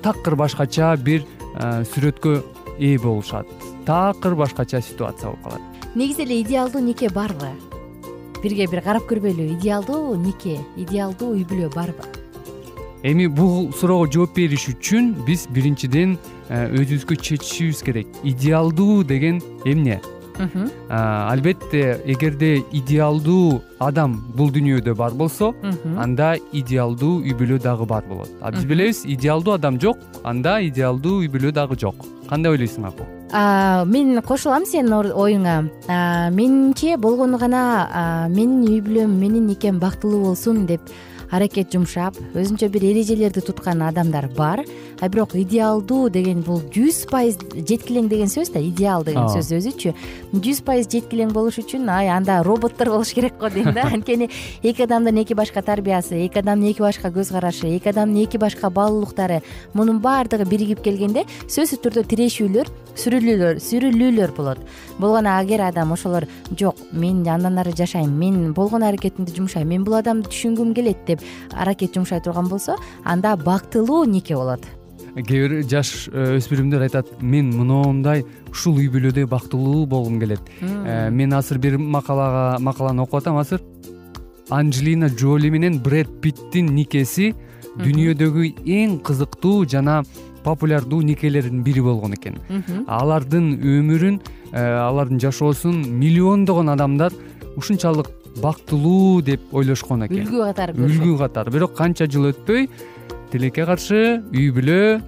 такыр 0.05 0.37
башкача 0.37 0.93
бир 0.99 1.25
Э, 1.25 1.32
сүрөткө 1.59 2.39
ээ 2.79 2.99
болушат. 3.03 3.47
Такыр 3.87 4.35
башкача 4.35 4.81
ситуация 4.81 5.31
болуп 5.31 5.45
калат. 5.45 5.85
Негизи 5.95 6.23
эле 6.23 6.41
идеалдуу 6.41 6.81
нике 6.81 7.09
барбы 7.11 7.53
бирге 8.43 8.67
бир 8.67 8.83
карап 8.83 9.07
көрбөйлү 9.07 9.53
идеалдуу 9.55 10.17
нике 10.19 10.59
идеалдуу 10.77 11.37
үй 11.37 11.45
бүлө 11.47 11.71
барбы? 11.75 12.09
Эми 13.07 13.27
бул 13.27 13.71
суроого 13.75 14.09
жооп 14.11 14.35
бериш 14.37 14.69
үчүн 14.73 15.13
биз 15.27 15.47
биринчиден 15.51 16.17
э, 16.49 16.69
өзүбүзгө 16.71 17.19
чечишибиз 17.19 17.83
керек. 17.87 18.11
Идеалдуу 18.23 19.03
деген 19.07 19.41
эмне 19.65 20.01
албетте 20.89 22.01
эгерде 22.05 22.63
идеалдуу 22.73 23.63
адам 23.79 24.19
бул 24.37 24.51
дүйнөдө 24.51 24.95
бар 24.95 25.13
болсо 25.13 25.53
анда 25.97 26.37
идеалдуу 26.53 27.21
үй 27.23 27.35
бүлө 27.37 27.59
дагы 27.63 27.87
бар 27.87 28.05
болот. 28.09 28.31
А 28.41 28.53
биз 28.53 28.65
билебиз 28.65 29.05
идеалдуу 29.05 29.55
адам 29.55 29.81
жок 29.81 29.99
анда 30.25 30.61
идеалдуу 30.63 31.21
үй 31.23 31.29
бүлө 31.29 31.53
дагы 31.53 31.79
жок. 31.79 32.07
Кандай 32.29 32.53
ойлойсуң 32.53 32.87
аку 32.89 33.09
мен 33.89 34.21
кошулам 34.23 34.67
сенин 34.67 34.93
оюңа. 34.93 35.63
Менимче 36.33 36.97
болгону 36.97 37.39
гана 37.39 38.29
менин 38.29 38.67
үй 38.69 38.83
бүлөм 38.85 39.17
менин 39.19 39.47
никем 39.47 39.81
бактылуу 39.81 40.21
болсун 40.27 40.67
деп 40.67 40.81
аракет 41.33 41.73
жумшап 41.73 42.19
өзүнчө 42.37 42.69
бир 42.69 42.85
эрежелерди 42.91 43.41
туткан 43.41 43.81
адамдар 43.87 44.29
бар 44.37 44.61
а 45.03 45.09
бирок 45.09 45.35
идеалдуу 45.35 46.09
деген 46.15 46.45
бул 46.47 46.61
жүз 46.71 47.01
пайыз 47.11 47.41
жеткилең 47.53 48.07
деген 48.07 48.29
сөз 48.31 48.53
да 48.55 48.61
идеал 48.63 49.03
деген 49.03 49.27
сөз 49.35 49.49
өзүчү. 49.57 49.91
Жүз 50.31 50.61
пайыз 50.63 50.87
жеткилең 50.93 51.33
болуш 51.35 51.59
үчүн 51.59 51.89
ай 51.91 52.07
анда 52.15 52.37
роботтор 52.47 52.93
болуш 52.93 53.11
керек 53.11 53.35
го 53.41 53.51
дейм 53.51 53.73
да. 53.75 53.89
Анткени 53.93 54.29
эки 54.63 54.85
адамдын 54.87 55.19
эки 55.25 55.35
башка 55.35 55.59
тарбиясы 55.61 56.21
эки 56.23 56.39
адамдын 56.39 56.71
эки 56.71 56.85
башка 56.87 57.11
көз 57.11 57.33
карашы 57.35 57.67
эки 57.75 57.91
адамдын 57.91 58.23
эки 58.23 58.39
башка 58.39 58.71
баалуулуктары 58.71 59.41
мунун 59.75 59.99
баардыгы 59.99 60.47
биригип 60.47 60.85
келгенде 60.87 61.25
сөзсүз 61.49 61.83
түрдө 61.83 62.05
тирешүүлөр 62.13 62.71
сүрүлүүлөр 63.03 63.59
сүрүлүүлөр 63.59 64.35
болот. 64.37 64.61
Болгону 65.01 65.33
эгер 65.43 65.65
адам 65.67 65.97
ошолор 65.97 66.29
жок 66.55 66.79
мен 66.93 67.25
андан 67.27 67.59
ары 67.59 67.73
жашайм 67.75 68.15
мен 68.21 68.53
болгон 68.55 68.87
аракетимди 68.87 69.35
жумшайм 69.35 69.67
мен 69.67 69.83
бул 69.83 69.99
адамды 69.99 70.31
түшүнгүм 70.31 70.77
келет 70.79 71.03
деп 71.09 71.27
аракет 71.51 71.99
жумшай 71.99 72.23
турган 72.23 72.47
болсо 72.47 72.77
анда 73.03 73.35
бактылуу 73.37 74.05
нике 74.05 74.37
болот 74.37 74.63
кээ 75.15 75.49
бир 75.49 75.55
жаш 75.69 76.09
э, 76.09 76.39
өспүрүмдөр 76.39 76.87
айтат 76.87 77.11
мен 77.21 77.51
моноундай 77.53 78.25
ушул 78.51 78.79
үй 78.81 78.89
бүлөдө 78.93 79.27
бактылуу 79.29 79.85
болгум 79.87 80.19
келет 80.23 80.41
э, 80.61 81.11
мен 81.11 81.35
азыр 81.37 81.59
бир 81.59 81.77
макалага 81.79 82.59
макаланы 82.61 83.03
окуп 83.03 83.21
атам. 83.21 83.37
Азыр 83.37 83.61
анжелина 84.51 85.09
джоли 85.09 85.51
менен 85.51 85.81
бред 85.83 86.09
питтин 86.23 86.73
никеси 86.75 87.35
дүйнөдөгү 87.77 88.49
эң 88.65 88.99
кызыктуу 89.05 89.67
жана 89.69 90.03
популярдуу 90.45 91.03
никелердин 91.03 91.63
бири 91.63 91.85
болгон 91.85 92.17
экен. 92.17 92.41
Алардын 92.89 93.53
өмүрүн 93.61 94.19
э, 94.53 94.61
алардын 94.61 95.21
жашоосун 95.21 95.85
миллиондогон 96.01 96.73
адамдар 96.73 97.13
ушунчалык 97.57 98.09
бактылуу 98.41 99.23
деп 99.23 99.53
ойлошкон 99.53 100.07
экен. 100.07 100.25
Үлгү 100.25 100.47
катары 100.49 100.77
үлгү 100.77 101.19
катары 101.21 101.53
бирок 101.53 101.77
канча 101.77 102.09
жыл 102.09 102.31
өтпөй 102.33 102.69
тилекке 103.33 103.65
каршы 103.65 104.21
үй 104.29 104.51
бүлө 104.53 105.01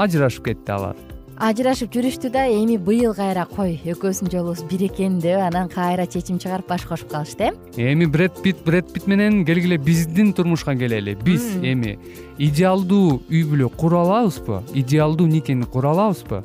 ажырашып 0.00 0.50
кетти 0.50 0.74
алар. 0.74 0.98
Ажырашып 1.40 1.92
жүрүштү 1.94 2.28
да 2.34 2.42
эми 2.52 2.74
быйыл 2.76 3.14
кайра 3.16 3.46
кой 3.48 3.78
экөөбүздүн 3.78 4.28
жолубуз 4.32 4.60
бир 4.68 4.82
экен 4.90 5.20
деп 5.22 5.40
анан 5.40 5.70
кайра 5.72 6.04
чечим 6.04 6.36
чыгарып 6.42 6.68
баш 6.68 6.82
кошуп 6.84 7.08
калышты 7.14 7.48
э? 7.48 7.52
Эми 7.92 8.04
бред 8.04 8.42
пит 8.42 8.60
бред 8.66 8.92
пит 8.92 9.06
менен 9.06 9.46
келгиле 9.46 9.78
биздин 9.78 10.34
турмушка 10.34 10.74
келели 10.76 11.14
биз 11.14 11.56
эми. 11.62 11.96
Идеалдуу 12.36 13.22
үй 13.30 13.46
бүлө 13.48 13.70
кура 13.70 14.02
алабызбы 14.02 14.60
идеалдуу 14.74 15.30
никени 15.30 15.64
кура 15.64 15.94
алабызбы 15.94 16.42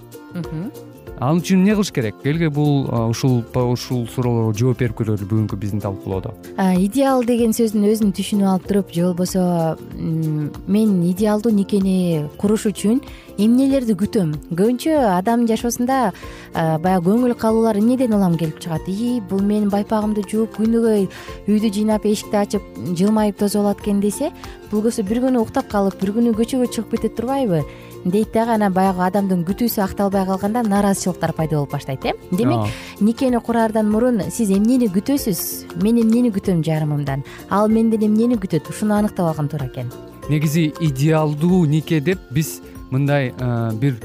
ал 1.19 1.39
үчүн 1.39 1.61
эмне 1.61 1.75
кылыш 1.75 1.91
керек? 1.95 2.15
Келгиле 2.23 2.49
бул 2.49 2.89
ушул 3.09 3.43
ушул 3.55 4.05
суроолорго 4.11 4.53
жооп 4.57 4.79
берип 4.79 4.97
көрөлү 4.99 5.27
бүгүнкү 5.29 5.57
биздин 5.59 5.79
талкуулоодо. 5.83 6.33
Идеал 6.81 7.23
деген 7.23 7.53
сөздүн 7.55 7.87
өзүн 7.91 8.11
түшүнүп 8.15 8.49
алып 8.51 8.67
туруп 8.67 8.91
же 8.91 9.05
болбосо 9.07 9.77
мен 9.95 10.97
идеалдуу 11.11 11.53
никени 11.55 12.25
куруш 12.37 12.67
үчүн 12.71 12.99
эмнелерди 13.37 13.95
күтөм? 13.95 14.35
Көбүнчө 14.51 14.95
адамдын 15.15 15.47
жашоосунда 15.53 16.11
баягы 16.53 17.07
көңүл 17.07 17.35
калуулар 17.39 17.79
эмнеден 17.79 18.13
улам 18.15 18.35
келип 18.37 18.59
чыгат? 18.59 18.87
Ии 18.87 19.21
бул 19.21 19.41
мен 19.41 19.69
байпагымды 19.71 20.27
жууп 20.27 20.59
күнүгө 20.59 21.07
үйдү 21.47 21.71
жыйнап 21.71 22.05
эшикти 22.05 22.43
ачып 22.43 22.63
жылмайып 22.95 23.39
тозолот 23.39 23.81
экен 23.83 23.99
десе 24.03 24.31
бул 24.71 24.83
кіси 24.83 25.03
бир 25.03 25.23
күнү 25.23 25.43
уктап 25.43 25.67
калып 25.71 25.99
бир 26.01 26.15
күнү 26.15 26.35
көчөгө 26.35 26.71
чыгып 26.71 26.95
кетет 26.95 27.15
турбайбы 27.19 27.63
дейт 28.05 28.31
дагы 28.33 28.53
анан 28.53 28.73
баягы 28.73 29.01
адамдын 29.01 29.41
күтүүсү 29.47 29.81
акталбай 29.81 30.25
калганда 30.27 30.61
нааразычылыктар 30.63 31.33
пайда 31.33 31.57
болуп 31.57 31.71
баштайт 31.73 32.05
э? 32.05 32.13
Демек 32.31 32.69
никени 32.99 33.39
кураардан 33.41 33.89
мурун 33.89 34.21
сиз 34.29 34.51
эмнени 34.53 34.87
күтөсүз? 34.93 35.81
Мен 35.81 35.97
эмнени 36.03 36.29
күтөм 36.33 36.61
жарымымдан? 36.63 37.23
Ал 37.49 37.67
менден 37.67 38.05
эмнени 38.05 38.37
күтөт? 38.37 38.69
Ушуну 38.69 38.93
аныктап 38.93 39.31
алган 39.31 39.49
туура 39.49 39.65
экен. 39.65 39.89
Негизи 40.29 40.71
идеалдуу 40.79 41.65
нике 41.65 41.99
деп 41.99 42.19
биз 42.29 42.61
мындай 42.91 43.33
э, 43.33 43.71
бир 43.73 43.97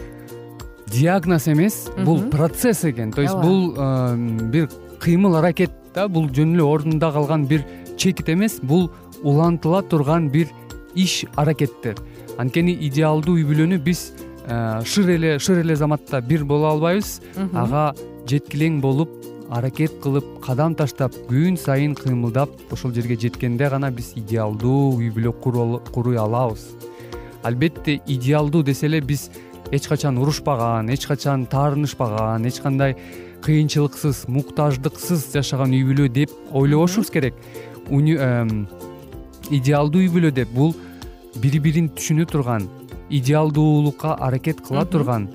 диагноз 0.87 1.49
эмес 1.49 1.90
бул 2.04 2.23
процесс 2.30 2.85
экен. 2.85 3.12
То 3.12 3.21
есть 3.21 3.37
бул 3.37 3.75
э, 3.76 4.16
бир 4.16 4.71
кыймыл 4.99 5.37
аракет 5.37 5.71
да 5.95 6.09
бул 6.09 6.28
жөн 6.28 6.54
эле 6.54 6.64
ордунда 6.64 7.12
калган 7.12 7.45
бир 7.45 7.66
чекит 7.99 8.30
эмес 8.30 8.61
бул 8.62 8.90
улантыла 9.23 9.83
турган 9.83 10.30
бир 10.30 10.49
иш 10.95 11.25
аракеттер 11.37 11.97
анткени 12.40 12.73
идеалдуу 12.88 13.37
үй 13.37 13.44
бүлөнү 13.44 13.78
биз 13.85 14.12
шыр 14.88 15.11
эле 15.14 15.38
шыр 15.38 15.61
эле 15.61 15.76
заматта 15.76 16.20
бир 16.20 16.44
боло 16.44 16.73
албайбыз. 16.73 17.20
Ага 17.52 17.94
жеткилең 18.30 18.80
болуп 18.80 19.11
аракет 19.50 19.99
кылып 20.02 20.26
кадам 20.44 20.75
таштап 20.78 21.14
күн 21.28 21.56
сайын 21.59 21.94
кыймылдап 21.99 22.73
ошол 22.73 22.94
жерге 22.94 23.16
жеткенде 23.18 23.68
гана 23.68 23.90
биз 23.90 24.12
идеалдуу 24.16 24.97
үй 24.99 25.11
бүлө 25.11 25.32
куруй 25.42 26.16
алабыз. 26.18 26.70
Албетте 27.42 28.00
идеалдуу 28.06 28.62
десе 28.62 28.87
эле 28.87 29.00
биз 29.00 29.30
эч 29.70 29.88
качан 29.88 30.18
урушпаган 30.18 30.90
эч 30.90 31.06
качан 31.06 31.47
таарынышпаган 31.47 32.47
эч 32.47 32.61
кандай 32.61 32.97
кыйынчылыксыз 33.42 34.28
муктаждыксыз 34.28 35.32
жашаган 35.32 35.73
үй 35.73 35.85
бүлө 35.88 36.09
деп 36.12 36.30
ойлобошубуз 36.52 37.11
керек. 37.11 37.35
Идеалдуу 39.50 40.00
үй 40.02 40.09
бүлө 40.12 40.30
деп 40.30 40.49
бул 40.54 40.75
бири 41.38 41.60
бирин 41.62 41.88
түшүнө 41.94 42.26
турган 42.30 42.66
идеалдуулукка 43.10 44.16
аракет 44.26 44.60
кыла 44.66 44.84
турган 44.84 45.28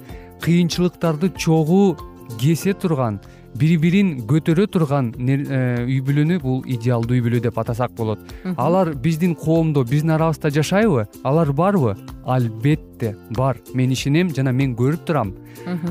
кыйынчылыктарды 0.44 1.32
чогуу 1.38 1.96
кесе 2.40 2.74
турган 2.74 3.20
бири 3.56 3.78
бирин 3.80 4.10
көтөрө 4.28 4.66
турган 4.72 5.14
э, 5.16 5.86
үй 5.86 6.02
бүлөнү 6.04 6.40
бул 6.44 6.62
идеалдуу 6.68 7.16
үй 7.16 7.24
бүлө 7.24 7.40
деп 7.46 7.58
атасак 7.62 7.94
болот. 7.96 8.20
Алар 8.58 8.94
биздин 9.00 9.36
коомдо 9.36 9.86
биздин 9.88 10.12
арабызда 10.18 10.52
жашайбы? 10.52 11.08
Алар 11.24 11.54
барбы? 11.54 11.96
Албетте 12.26 13.16
бар. 13.32 13.58
Мен 13.74 13.92
ишенем 13.96 14.34
жана 14.36 14.52
мен 14.52 14.76
көрүп 14.76 15.06
турам. 15.08 15.34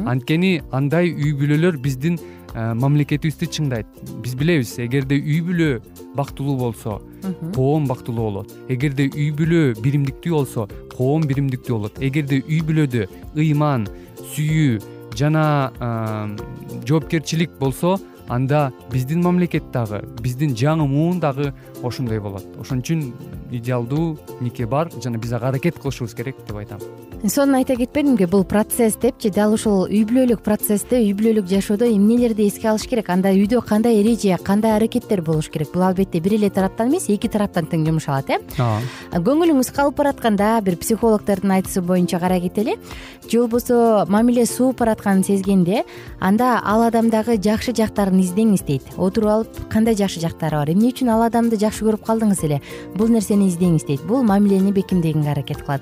Анткени 0.05 0.61
андай 0.73 1.13
үй 1.15 1.33
бүлөлөр 1.33 1.81
биздин 1.81 2.19
мамлекетибизди 2.55 3.49
чыңдайт. 3.51 3.87
Биз 4.23 4.35
билебиз 4.39 4.77
эгерде 4.79 5.19
үй 5.19 5.41
бүлө 5.45 5.69
бактылуу 6.15 6.57
болсо 6.57 7.01
коом 7.55 7.89
бактылуу 7.91 8.31
болот. 8.31 8.55
Эгерде 8.69 9.09
үй 9.11 9.31
бүлө 9.35 9.75
биримдиктүү 9.83 10.35
болсо 10.35 10.69
коом 10.95 11.27
биримдиктүү 11.27 11.77
болот. 11.77 12.01
Эгерде 12.01 12.43
үй 12.47 12.63
бүлөдө 12.63 13.09
ыйман 13.35 13.89
сүйүү 14.35 14.81
жана 15.19 15.45
жоопкерчилик 16.87 17.59
болсо 17.59 17.99
анда 18.29 18.73
биздин 18.93 19.21
мамлекет 19.23 19.67
дагы 19.73 20.01
биздин 20.23 20.55
жаңы 20.57 20.87
муун 20.89 21.21
дагы 21.21 21.53
ошондой 21.83 22.21
болот. 22.21 22.47
Ошон 22.61 22.81
үчүн 22.81 23.13
идеалдуу 23.51 24.17
нике 24.41 24.67
бар 24.67 24.91
жана 25.03 25.19
биз 25.19 25.33
ага 25.33 25.51
аракет 25.51 25.79
кылышыбыз 25.79 26.15
керек 26.15 26.37
деп 26.47 26.57
айтам 26.57 26.81
сонун 27.31 27.55
айта 27.57 27.75
кетпедимби 27.77 28.27
бул 28.27 28.45
процесс 28.45 28.97
депчи 29.01 29.31
дал 29.33 29.55
ушул 29.55 29.87
үй 29.87 30.03
бүлөлүк 30.05 30.43
процессте 30.45 30.99
үй 31.01 31.15
бүлөлүк 31.17 31.47
жашоодо 31.49 31.87
эмнелерди 31.89 32.45
эске 32.51 32.69
алыш 32.69 32.85
керек? 32.85 33.09
Анда 33.09 33.33
үйдө 33.33 33.63
кандай 33.65 34.03
эреже 34.03 34.37
кандай 34.45 34.77
аракеттер 34.77 35.23
болуш 35.25 35.49
керек? 35.49 35.73
Бул 35.73 35.87
албетте 35.87 36.21
бир 36.21 36.35
эле 36.37 36.51
тараптан 36.51 36.93
эмес 36.93 37.09
эки 37.09 37.31
тараптан 37.33 37.65
тең 37.71 37.87
жумшалат 37.89 38.29
э? 38.29 38.39
Ооба 38.61 39.25
көңүлүңүз 39.31 39.73
калып 39.73 39.97
баратканда 40.03 40.61
бир 40.61 40.77
психологдордун 40.77 41.57
айтуусу 41.57 41.81
боюнча 41.81 42.21
карай 42.21 42.43
кетели 42.45 42.77
же 43.31 43.39
болбосо 43.41 44.05
мамиле 44.09 44.45
сууп 44.45 44.79
баратканын 44.81 45.25
сезгенде 45.25 45.85
анда 46.21 46.61
ал 46.63 46.83
адамдагы 46.83 47.39
жакшы 47.41 47.73
жактарын 47.73 48.21
издеңиз 48.21 48.67
дейт. 48.67 48.83
Отуруп 48.99 49.31
алып 49.31 49.73
кандай 49.73 49.97
жакшы 49.97 50.21
жактары 50.21 50.59
бар? 50.61 50.71
Эмне 50.71 50.93
үчүн 50.93 51.09
ал 51.09 51.25
адамды 51.25 51.57
жакшы 51.57 51.87
көрүп 51.87 52.05
калдыңыз 52.05 52.45
эле? 52.45 52.61
Бул 52.95 53.09
нерсени 53.09 53.49
издеңиз 53.49 53.87
дейт. 53.89 54.05
Бул 54.05 54.23
мамилени 54.23 54.73
бекемдегенге 54.73 55.31
аракет 55.31 55.63
кылат. 55.63 55.81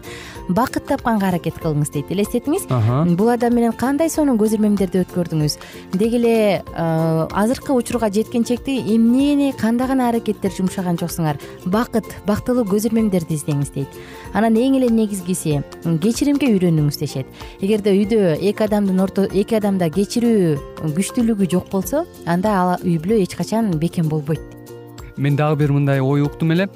Бакыт 0.49 0.87
тапканга 0.87 1.32
аракет 1.33 1.59
кылыңыз 1.63 1.93
дейт 1.95 2.13
элестетиңиз. 2.13 2.69
Бул 3.17 3.31
адам 3.33 3.57
менен 3.57 3.73
кандай 3.73 4.11
сонун 4.13 4.39
көзөрмөмдөрдү 4.41 5.03
өткөрдүңүз? 5.07 5.57
Деги 5.97 6.21
эле 6.21 6.37
азыркы 6.77 7.73
учурга 7.73 8.11
жеткенчекти 8.13 8.79
эмнени 8.95 9.53
кандай 9.59 9.89
гана 9.89 10.11
аракеттер 10.13 10.53
жумшаган 10.53 11.01
жоксуңар 11.01 11.41
бакыт 11.65 12.09
бактылуу 12.29 12.67
көзөрмөмдөрдү 12.71 13.37
издеңиз 13.39 13.73
дейт. 13.75 14.01
Анан 14.33 14.57
эң 14.57 14.79
эле 14.79 14.93
негизгиси 14.93 15.61
кечиримге 15.83 16.53
үйрөнүңүз 16.55 17.01
дешет. 17.01 17.27
Эгерде 17.61 17.97
үйдө 17.97 18.39
эки 18.39 18.67
адамдын 18.69 19.01
орто 19.03 19.27
эки 19.27 19.57
адамда 19.59 19.91
кечирүү 19.93 20.93
күчтүүлүгү 20.97 21.51
жок 21.53 21.71
болсо 21.73 22.07
анда 22.27 22.57
ал 22.57 22.75
үй 22.83 22.99
бүлө 23.03 23.23
эч 23.25 23.37
качан 23.37 23.71
бекем 23.79 24.09
болбойт. 24.09 24.41
Мен 25.17 25.37
дагы 25.37 25.57
бир 25.65 25.73
мындай 25.73 26.01
ой 26.01 26.23
уктум 26.23 26.53
эле. 26.53 26.69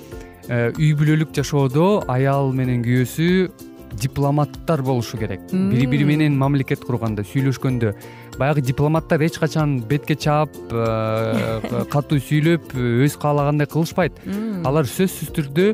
Э, 0.49 0.71
үй 0.79 0.93
бүлөлүк 0.95 1.33
жашоодо 1.35 2.05
аял 2.07 2.53
менен 2.55 2.85
күйөөсү 2.85 3.66
дипломаттар 4.01 4.83
болушу 4.83 5.19
керек. 5.19 5.41
Бири 5.53 5.87
бири 5.87 6.05
менен 6.05 6.37
мамлекет 6.39 6.85
курганда 6.85 7.25
сүйлөшкөндө 7.27 7.95
баягы 8.39 8.63
дипломаттар 8.63 9.23
эч 9.27 9.39
качан 9.41 9.81
бетке 9.81 10.17
чаап 10.17 10.51
э, 10.71 11.85
катуу 11.93 12.19
сүйлөп 12.21 12.75
өзү 12.77 13.21
каалагандай 13.23 13.69
кылышпайт. 13.71 14.21
Алар 14.65 14.89
сөзсүз 14.91 15.33
түрдө 15.37 15.71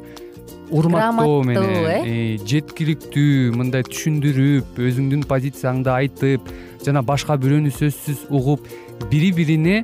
урматтоо 0.73 1.43
менен 1.45 2.07
э? 2.07 2.39
жеткиликтүү 2.49 3.53
мындай 3.59 3.85
түшүндүрүп 3.89 4.81
өзүңдүн 4.81 5.27
позицияңды 5.29 5.93
айтып 5.93 6.49
жана 6.87 7.03
башка 7.05 7.37
бирөөнү 7.41 7.75
сөзсүз 7.77 8.27
угуп 8.33 8.67
бири 9.11 9.33
бирине 9.37 9.83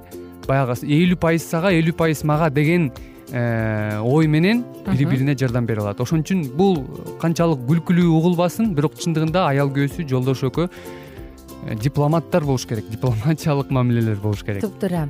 баягы 0.49 0.79
элүү 0.83 1.21
пайыз 1.21 1.45
сага 1.51 1.75
элүү 1.77 1.97
пайыз 1.99 2.25
мага 2.25 2.49
деген 2.51 2.89
э, 2.89 3.18
ой 3.33 4.27
менен 4.27 4.65
бири 4.87 5.05
бирине 5.05 5.37
жардам 5.37 5.67
бере 5.67 5.83
алат. 5.83 6.01
Ошон 6.01 6.23
үчүн 6.25 6.47
бул 6.57 6.81
канчалык 7.21 7.61
күлкүлүү 7.69 8.15
угулбасын 8.21 8.73
бирок 8.77 8.97
чындыгында 8.97 9.45
аял 9.51 9.69
күйөөсү 9.75 10.09
жолдош 10.09 10.47
экөө 10.49 10.69
э, 10.69 11.77
дипломаттар 11.83 12.45
болуш 12.49 12.65
керек. 12.67 12.89
Дипломатиялык 12.95 13.71
мамилелер 13.71 14.17
болуш 14.23 14.45
керек. 14.45 14.65
Туптуура 14.65 15.09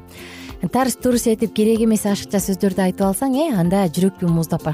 тарс 0.72 0.96
турс 0.98 1.28
этип 1.30 1.52
керек 1.54 1.84
эмес 1.84 2.02
ашыкча 2.10 2.40
сөздөрдү 2.42 2.82
айтып 2.88 3.06
алсаң 3.06 3.36
э 3.38 3.44
анда 3.54 3.84
жүрөктү 3.86 4.26
муздап 4.26 4.64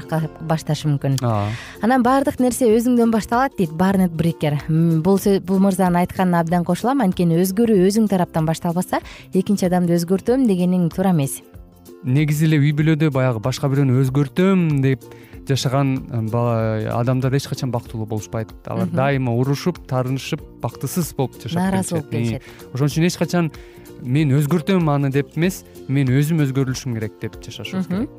башташы 0.41 0.89
мүмкүн. 0.89 1.19
Ооба 1.21 1.51
анан 1.85 2.01
баардык 2.01 2.39
нерсе 2.41 2.65
өзүңдөн 2.73 3.13
башталат 3.13 3.53
дейт 3.59 3.71
барнет 3.71 4.11
брикер 4.11 4.57
бул 4.67 5.19
бул 5.45 5.59
мырзанын 5.59 6.01
айтканына 6.01 6.41
абдан 6.41 6.65
кошулам 6.65 7.05
анткени 7.05 7.37
өзгөрүү 7.43 7.85
өзүң 7.85 8.09
тараптан 8.09 8.49
башталбаса 8.49 9.03
экинчи 9.33 9.69
адамды 9.69 9.93
өзгөртөм 9.99 10.47
дегениң 10.49 10.89
туура 10.89 11.13
эмес 11.13 11.43
негизи 12.05 12.45
эле 12.45 12.59
үй 12.61 12.71
бүлөдө 12.77 13.09
баягы 13.13 13.41
башка 13.43 13.69
бирөөнү 13.71 13.97
өзгөртөм 14.03 14.65
деп 14.85 15.05
жашаган 15.49 15.95
адамдар 16.89 17.33
эч 17.37 17.47
качан 17.49 17.71
бактылуу 17.73 18.05
болушпайт. 18.09 18.53
Алар 18.65 18.89
дайыма 18.89 19.33
урушуп 19.33 19.81
таарынышып 19.89 20.41
бактысыз 20.61 21.13
болуп 21.17 21.37
жашап 21.41 21.59
нааразы 21.61 21.95
болуп 21.95 22.11
келишет. 22.11 22.43
ошон 22.73 22.87
үчүн 22.87 23.05
эч 23.05 23.17
качан 23.17 23.51
мен 24.01 24.33
өзгөртөм 24.37 24.89
аны 24.89 25.11
деп 25.11 25.37
эмес 25.37 25.63
мен 25.87 26.09
өзүм 26.09 26.41
өзгөрүлүшүм 26.45 26.97
керек 26.97 27.19
деп 27.21 27.37
жашашыбыз 27.41 27.87
керек 27.87 28.09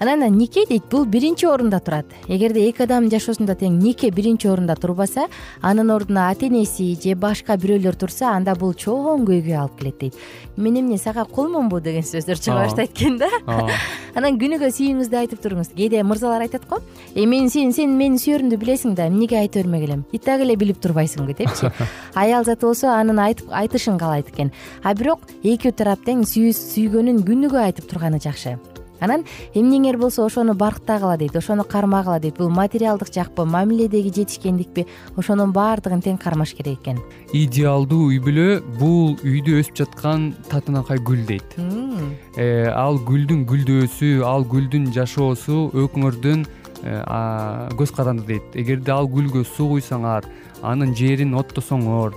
анан 0.00 0.36
нике 0.36 0.66
дейт 0.66 0.84
бул 0.90 1.04
биринчи 1.04 1.46
орунда 1.46 1.80
турат. 1.80 2.06
Эгерде 2.28 2.68
эки 2.68 2.82
адамдын 2.82 3.10
жашоосунда 3.10 3.54
тең 3.54 3.78
нике 3.78 4.10
биринчи 4.10 4.48
орунда 4.48 4.74
турбаса 4.74 5.28
анын 5.62 5.90
ордуна 5.90 6.30
ата 6.30 6.46
энеси 6.46 6.96
же 7.02 7.14
башка 7.14 7.56
бирөөлөр 7.56 7.96
турса 7.96 8.32
анда 8.34 8.54
бул 8.54 8.74
чоң 8.74 9.24
көйгөй 9.28 9.56
алып 9.56 9.78
келет 9.78 9.98
дейт. 10.00 10.18
Мен 10.56 10.76
эмне 10.80 10.98
сага 10.98 11.24
кулмунбу 11.24 11.80
деген 11.80 12.02
сөздөр 12.02 12.40
чыга 12.40 12.64
баштайт 12.64 12.90
экен 12.90 13.18
да 13.18 13.28
анан 14.16 14.38
күнүгө 14.40 14.70
сүйүүңүздү 14.72 15.20
айтып 15.22 15.42
туруңуз. 15.44 15.72
Кээде 15.76 16.02
мырзалар 16.02 16.46
айтат 16.46 16.68
го? 16.68 16.80
Э 17.14 17.26
мен 17.26 17.50
сени 17.50 17.72
сен 17.72 17.96
менин 17.96 18.18
сүйөрүмдү 18.18 18.56
билесиң 18.56 18.94
да 18.94 19.08
эмнеге 19.08 19.38
айта 19.38 19.60
бермек 19.60 19.84
элем? 19.84 20.04
И 20.12 20.18
так 20.18 20.40
эле 20.40 20.56
билип 20.56 20.80
турбайсыңбы? 20.80 21.36
депчи. 21.36 21.70
Аял 22.14 22.44
заты 22.44 22.66
болсо 22.66 22.88
анын 22.92 23.18
айтышын 23.20 23.98
каалайт 23.98 24.32
экен. 24.32 24.52
А 24.82 24.94
бирок 24.94 25.20
экөө 25.42 25.76
тарап 25.76 26.04
тең 26.06 26.24
сүйгөнүн 26.24 27.22
күнүгө 27.26 27.62
айтып 27.68 27.90
турганы 27.90 28.20
жакшы 28.22 28.56
анан 29.00 29.24
эмнеңер 29.54 29.98
болсо 30.00 30.24
ошону 30.26 30.54
барктагыла 30.54 31.16
дейт 31.18 31.36
ошону 31.36 31.64
кармагыла 31.64 32.18
дейт. 32.20 32.38
Бул 32.38 32.50
материалдык 32.50 33.12
жакпы 33.12 33.44
мамиледеги 33.44 34.12
жетишкендикпи 34.14 34.86
ошонун 35.16 35.52
баардыгын 35.52 36.02
тең 36.02 36.18
кармаш 36.18 36.54
керек 36.56 36.80
экен. 36.80 37.00
Идеалдуу 37.32 38.10
үй 38.10 38.20
бүлө 38.20 38.60
бул 38.78 39.16
үйдө 39.22 39.60
өсүп 39.60 39.80
жаткан 39.82 40.34
татынакай 40.50 40.98
гүл 40.98 41.24
дейт. 41.28 41.56
Э, 42.36 42.70
ал 42.72 42.98
гүлдүн 42.98 43.46
гүлдөөсү 43.48 44.22
ал 44.26 44.44
гүлдүн 44.44 44.92
жашоосу 44.96 45.70
өкмөрдөн 45.74 46.46
э, 46.82 47.00
көз 47.78 47.94
каранды 47.96 48.26
дейт. 48.26 48.54
Эгерде 48.54 48.92
ал 48.92 49.08
гүлгө 49.08 49.44
суу 49.44 49.76
куйсаңар 49.76 50.28
анын 50.62 50.94
жерин 50.96 51.34
оттосоңор 51.36 52.16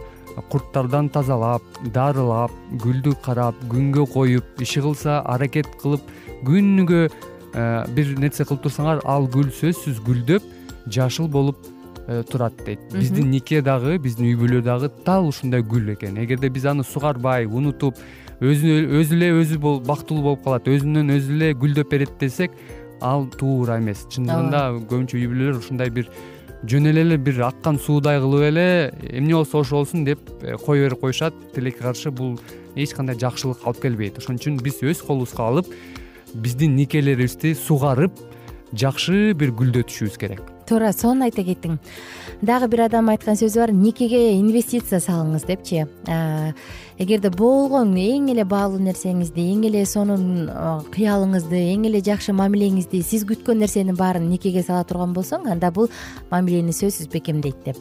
курттардан 0.50 1.10
тазалап 1.14 1.64
дарылап 1.94 2.54
гүлдү 2.84 3.16
карап 3.24 3.58
күнгө 3.72 4.06
коюп 4.14 4.62
иши 4.64 4.82
кылса 4.84 5.20
аракет 5.26 5.68
кылып 5.82 6.06
күнүгө 6.48 7.02
э, 7.08 7.66
бир 7.96 8.14
нерсе 8.20 8.46
кылып 8.46 8.64
турсаңар 8.68 9.04
ал 9.06 9.28
гүл 9.32 9.52
сөзсүз 9.60 10.02
гүлдөп 10.06 10.46
жашыл 10.88 11.28
болуп 11.28 11.58
э, 12.08 12.24
турат 12.30 12.58
дейт. 12.66 12.80
Биздин 12.94 13.30
нике 13.32 13.62
дагы 13.62 13.98
биздин 14.00 14.32
үй 14.32 14.40
бүлө 14.40 14.64
дагы 14.66 14.92
дал 15.06 15.30
ушундай 15.30 15.62
гүл 15.62 15.94
экен. 15.96 16.18
Эгерде 16.18 16.50
биз 16.50 16.66
аны 16.70 16.84
сугарбай 16.88 17.46
унутуп 17.46 18.00
өзү 18.40 19.04
эле 19.04 19.34
өзү 19.42 19.60
бактылуу 19.86 20.24
болуп 20.32 20.44
калат 20.46 20.68
өзүнөн 20.72 21.16
өзү 21.18 21.36
эле 21.36 21.54
гүлдөп 21.54 21.92
берет 21.92 22.18
десек 22.20 22.56
ал 23.02 23.28
туура 23.38 23.80
эмес. 23.80 24.06
Чындыгында 24.12 24.66
көбүнчө 24.88 25.20
үй 25.20 25.28
бүлөлөр 25.32 25.60
ушундай 25.60 25.92
бир 25.92 26.10
жөн 26.64 26.90
эле 26.92 27.02
эле 27.06 27.18
бир 27.18 27.40
аккан 27.48 27.80
суудай 27.80 28.20
кылып 28.20 28.44
эле 28.50 28.66
эмне 29.08 29.36
болсо 29.36 29.62
ошо 29.62 29.78
болсун? 29.78 30.04
деп 30.06 30.20
э, 30.42 30.58
кое 30.58 30.84
берип 30.84 31.00
коюшат 31.00 31.34
тилекке 31.56 31.84
каршы 31.84 32.12
бул 32.12 32.40
эч 32.76 32.94
кандай 32.94 33.16
жакшылык 33.16 33.64
алып 33.64 33.82
келбейт. 33.82 34.18
Ошон 34.20 34.36
үчүн 34.36 34.60
биз 34.64 34.82
өз 34.84 35.02
колубузга 35.06 35.48
алып 35.48 35.72
биздин 36.34 36.76
никелерибизди 36.76 37.56
сугарып 37.56 38.14
жакшы 38.74 39.34
бир 39.34 39.56
гүлдөтүшүбүз 39.56 40.20
керек 40.20 40.44
туура 40.70 40.94
сонун 40.94 41.26
айта 41.28 41.44
кеттиң 41.46 41.80
дагы 42.46 42.70
бир 42.72 42.86
адамдын 42.86 43.16
айткан 43.16 43.40
сөзү 43.40 43.64
бар 43.64 43.74
никеге 43.76 44.22
инвестиция 44.38 45.02
салыңыз 45.04 45.48
депчи? 45.48 45.84
Эгерде 47.00 47.32
болгон 47.32 47.96
эң 48.00 48.30
эле 48.34 48.46
баалуу 48.48 48.80
нерсеңизди 48.84 49.44
эң 49.54 49.66
эле 49.70 49.84
сонун 49.88 50.48
кыялыңызды 50.96 51.60
эң 51.74 51.90
эле 51.90 52.04
жакшы 52.06 52.36
мамилеңизди 52.36 53.02
сиз 53.04 53.26
күткөн 53.28 53.64
нерсенин 53.64 54.00
баарын 54.00 54.30
никеге 54.32 54.64
сала 54.64 54.86
турган 54.88 55.16
болсоң 55.16 55.50
анда 55.52 55.72
бул 55.76 55.92
мамилени 56.32 56.76
сөзсүз 56.76 57.12
бекемдейт 57.12 57.64
деп 57.66 57.80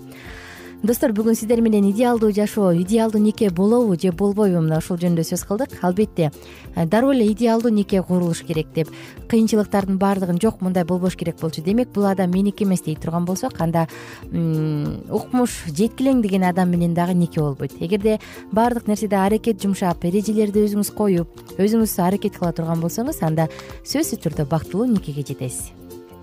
достор 0.82 1.10
бүгүн 1.10 1.34
сиздер 1.34 1.60
менен 1.60 1.88
идеалдуу 1.90 2.30
жашоо 2.30 2.70
идеалдуу 2.78 3.20
нике 3.20 3.50
болобу 3.50 3.96
же 4.00 4.12
болбойбу? 4.12 4.60
Мына 4.62 4.78
ушул 4.78 4.96
жөнүндө 4.96 5.24
сөз 5.26 5.42
кылдык. 5.48 5.74
Албетте 5.82 6.30
э, 6.76 6.86
дароо 6.86 7.12
эле 7.12 7.26
идеалдуу 7.32 7.72
нике 7.74 8.02
курулуш 8.02 8.44
керек 8.46 8.68
деп. 8.74 8.88
Кыйынчылыктардын 9.28 9.98
баардыгын 9.98 10.38
жок 10.40 10.60
мындай 10.60 10.84
болбош 10.84 11.16
керек 11.16 11.40
болчу 11.40 11.62
демек 11.62 11.88
бул 11.90 12.06
адам 12.06 12.30
меники 12.30 12.62
эмес 12.62 12.82
дей 12.82 12.94
турган 12.94 13.24
болсок 13.24 13.60
анда 13.60 13.88
укмуш 14.30 15.64
жеткилең 15.66 16.22
деген 16.22 16.44
адам 16.44 16.70
менен 16.70 16.94
дагы 16.94 17.14
нике 17.14 17.40
болбойт. 17.40 17.74
Эгерде 17.80 18.20
баардык 18.52 18.86
нерседе 18.86 19.16
аракет 19.16 19.60
жумшап 19.60 20.04
эрежелерди 20.04 20.62
өзүңүз 20.62 20.94
коюп 20.94 21.58
өзүңүз 21.58 21.98
аракет 22.06 22.38
кыла 22.38 22.52
турган 22.52 22.80
болсоңуз 22.80 23.18
анда 23.22 23.48
сөзсүз 23.82 24.22
түрдө 24.22 24.46
бактылуу 24.46 24.86
никеге 24.86 25.26
жетесиз 25.26 25.72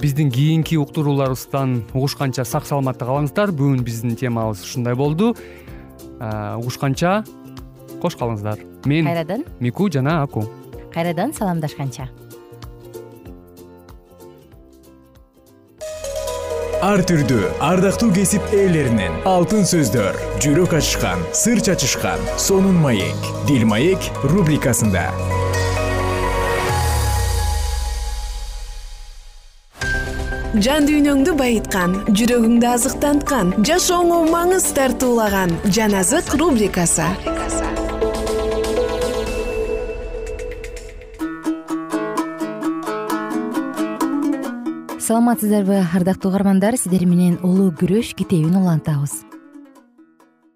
биздин 0.02 0.32
кийинки 0.32 0.76
уктурууларыбыздан 0.76 1.86
угушканча 1.94 2.46
сак 2.46 2.68
саламатта 2.68 3.06
калыңыздар 3.08 3.54
бүгүн 3.56 3.84
биздин 3.86 4.16
темабыз 4.16 4.64
ушундай 4.64 4.96
болду. 4.96 5.36
Угушканча 6.20 7.24
кош 8.02 8.18
калыңыздар. 8.20 8.60
Мен 8.86 9.06
кайрадан? 9.06 9.46
Мику 9.60 9.90
жана 9.90 10.22
аку. 10.24 10.46
Кайрадан 10.94 11.34
саламдашканча. 11.34 12.10
Ар 16.86 17.02
түрдүү 17.02 17.48
ардактуу 17.66 18.12
кесип 18.14 18.44
ээлеринен 18.54 19.24
алтын 19.26 19.64
сөздөр 19.66 20.20
жүрөк 20.44 20.76
ачышкан 20.78 21.24
сыр 21.34 21.64
чачышкан 21.66 22.22
сонун 22.38 22.78
маек 22.84 23.32
дил 23.48 23.66
маек 23.66 24.12
рубрикасында 24.22 25.08
жан 30.64 30.86
дүйнөңдү 30.88 31.34
байыткан 31.36 31.96
жүрөгүңдү 32.16 32.68
азыктанткан 32.70 33.50
жашооңо 33.68 34.22
маңыз 34.32 34.68
тартуулаган 34.78 35.52
жан 35.76 35.96
азык 36.00 36.32
рубрикасы. 36.40 37.08
Саламатсыздарбы 45.06 45.84
ардактуу 45.94 46.32
угармандар 46.32 46.78
сиздер 46.80 47.06
менен 47.06 47.38
улуу 47.44 47.74
күрөш 47.76 48.16
китебин 48.16 48.56
улантабыз. 48.56 49.26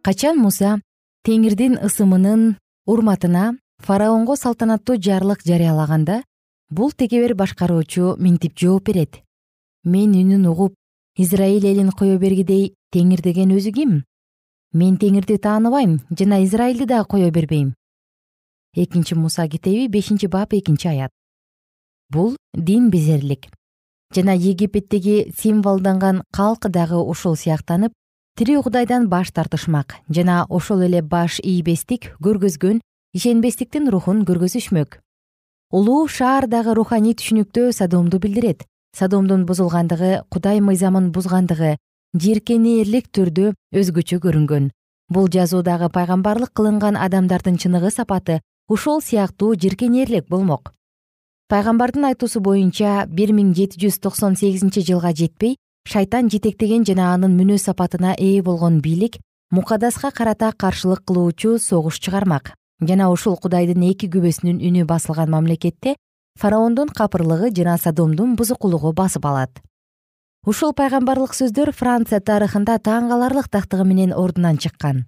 Качан 0.02 0.40
муса 0.40 0.80
теңирдин 1.28 1.76
ысымынын 1.84 2.56
урматына 2.88 3.56
фараонго 3.84 4.40
салтанаттуу 4.40 4.96
жарлык 4.96 5.44
жарыялаганда 5.44 6.24
бул 6.70 6.92
тегебер 6.92 7.36
башкаруучу 7.36 8.16
минтип 8.18 8.56
жооп 8.56 8.88
берет 8.88 9.22
мен 9.84 10.14
үнүн 10.14 10.46
угуп 10.52 10.76
израиль 11.16 11.66
элин 11.66 11.92
кое 11.92 12.18
бергидей 12.18 12.74
теңир 12.94 13.22
деген 13.22 13.52
өзү 13.56 13.74
ким 13.74 14.00
мен 14.74 14.98
теңирди 14.98 15.38
тааныбайм 15.38 16.00
жана 16.12 16.44
израилди 16.44 16.86
дагы 16.86 17.08
кое 17.16 17.32
бербейм 17.32 17.76
экинчи 18.74 19.16
муса 19.16 19.48
китеби 19.48 19.88
бешинчи 19.88 20.28
бап 20.28 20.54
экинчи 20.54 20.88
аят. 20.88 21.12
Бул 22.10 22.36
дин 22.54 22.90
безерлик. 22.90 23.48
Жана 24.14 24.36
египеттеги 24.36 25.34
символдонгон 25.38 26.24
калк 26.32 26.68
дагы 26.70 26.98
ушул 26.98 27.36
сыяктанып 27.36 27.94
тирүү 28.38 28.64
кудайдан 28.64 29.08
баш 29.10 29.32
тартышмак 29.32 29.96
жана 30.10 30.46
ошол 30.50 30.82
эле 30.82 31.02
баш 31.02 31.40
ийбестик 31.40 32.16
көргөзгөн 32.24 32.82
ишенбестиктин 33.14 33.90
рухун 33.90 34.26
көргөзүшмөк. 34.26 35.00
Улуу 35.72 36.08
шаар 36.08 36.48
дагы 36.48 36.74
руханий 36.74 37.14
түшүнүктө 37.14 37.72
садомду 37.74 38.18
билдирет 38.20 38.66
садомдун 38.98 39.46
бузулгандыгы 39.46 40.24
кудай 40.30 40.60
мыйзамын 40.60 41.12
бузгандыгы 41.12 41.78
жийиркенээрлик 42.18 43.12
түрдө 43.14 43.54
өзгөчө 43.74 44.20
көрүнгөн. 44.24 44.72
Бул 45.10 45.30
жазуудагы 45.30 45.90
пайгамбарлык 45.94 46.54
кылынган 46.54 46.98
адамдардын 46.98 47.58
чыныгы 47.58 47.92
сапаты 47.92 48.42
ушол 48.68 49.02
сыяктуу 49.02 49.56
жийиркенээрлик 49.56 50.28
болмок. 50.30 50.74
Пайгамбардын 51.50 52.06
айтуусу 52.12 52.42
боюнча 52.46 53.06
бир 53.10 53.34
миң 53.34 53.56
жети 53.58 53.80
жүз 53.82 54.00
токсон 54.02 54.36
сегизинчи 54.38 54.84
жылга 54.86 55.14
жетпей 55.18 55.56
шайтан 55.90 56.30
жетектеген 56.30 56.86
жана 56.86 57.14
анын 57.14 57.34
мүнөз 57.38 57.66
сапатына 57.70 58.14
ээ 58.14 58.44
болгон 58.46 58.82
бийлик 58.86 59.18
мукадаска 59.50 60.12
карата 60.12 60.52
каршылык 60.52 61.02
кылуучу 61.06 61.58
согуш 61.58 61.98
чыгармак. 62.00 62.54
Жана 62.82 63.10
ушул 63.10 63.36
кудайдын 63.38 63.82
эки 63.90 64.08
күбөсүнүн 64.14 64.62
үнү 64.62 64.86
басылган 64.86 65.34
мамлекетте 65.34 65.96
фараондун 66.40 66.90
капырлыгы 66.90 67.52
жана 67.56 67.78
садомдун 67.78 68.36
бузукулугу 68.36 68.94
басып 68.94 69.26
алат. 69.26 69.62
Ушул 70.48 70.72
пайгамбарлык 70.74 71.34
сөздөр 71.36 71.74
франция 71.76 72.22
тарыхында 72.24 72.78
таң 72.80 73.10
каларлык 73.12 73.50
тактыгы 73.52 73.84
менен 73.84 74.14
ордунан 74.16 74.58
чыккан. 74.58 75.04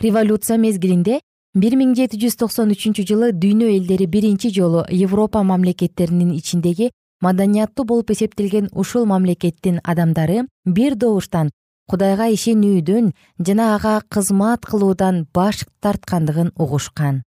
Революция 0.00 0.58
мезгилинде 0.62 1.18
бир 1.58 1.74
миң 1.80 1.96
жети 1.98 2.20
жүз 2.22 2.38
токсон 2.38 2.70
үчүнчү 2.70 3.02
жылы 3.08 3.32
дүйнө 3.34 3.72
элдери 3.74 4.06
биринчи 4.06 4.52
жолу 4.54 4.84
европа 4.94 5.42
мамлекеттеринин 5.42 6.30
ичиндеги 6.36 6.92
маданияттуу 7.20 7.84
болуп 7.84 8.12
эсептелген 8.14 8.70
ушул 8.72 9.06
мамлекеттин 9.10 9.80
адамдары 9.82 10.44
бир 10.64 10.94
добуштан 10.94 11.50
кудайга 11.90 12.28
ишенүүдөн 12.30 13.10
жана 13.42 13.74
ага 13.74 14.00
кызмат 14.08 14.66
кылуудан 14.70 15.24
баш 15.34 15.64
тарткандыгын 15.82 16.52
угушкан. 16.54 17.22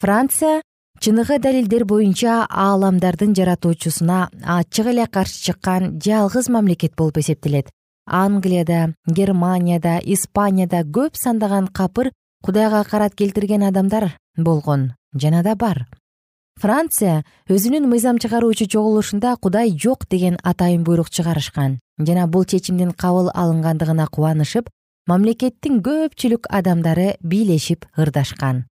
Франция 0.00 0.62
чыныгы 1.02 1.40
далилдер 1.42 1.82
боюнча 1.84 2.46
ааламдардын 2.46 3.32
жаратуучусуна 3.34 4.28
ачык 4.46 4.86
эле 4.86 5.06
каршы 5.10 5.40
чыккан 5.46 5.98
жалгыз 5.98 6.48
мамлекет 6.48 6.94
болуп 6.94 7.18
эсептелет. 7.18 7.70
Англияда 8.06 8.94
германияда 9.06 9.98
испанияда 10.04 10.84
көп 10.86 11.18
сандаган 11.18 11.66
капыр 11.66 12.12
кудайга 12.44 12.84
карат 12.84 13.16
келтирген 13.16 13.64
адамдар 13.64 14.12
болгон 14.36 14.92
жана 15.12 15.42
да 15.42 15.56
бар. 15.56 15.88
Франция 16.60 17.24
өзүнүн 17.50 17.90
мыйзам 17.90 18.22
чыгаруучу 18.22 18.70
чогулушунда 18.70 19.34
кудай 19.42 19.74
жок 19.76 20.06
деген 20.08 20.38
атайын 20.44 20.84
буйрук 20.84 21.10
чыгарышкан 21.10 21.80
жана 21.98 22.28
бул 22.28 22.44
чечимдин 22.44 22.92
кабыл 22.92 23.32
алынгандыгына 23.34 24.06
кубанышып 24.06 24.70
мамлекеттин 25.08 25.82
көпчүлүк 25.82 26.46
адамдары 26.46 27.16
бийлешип 27.22 27.86
ырдашкан 27.96 28.66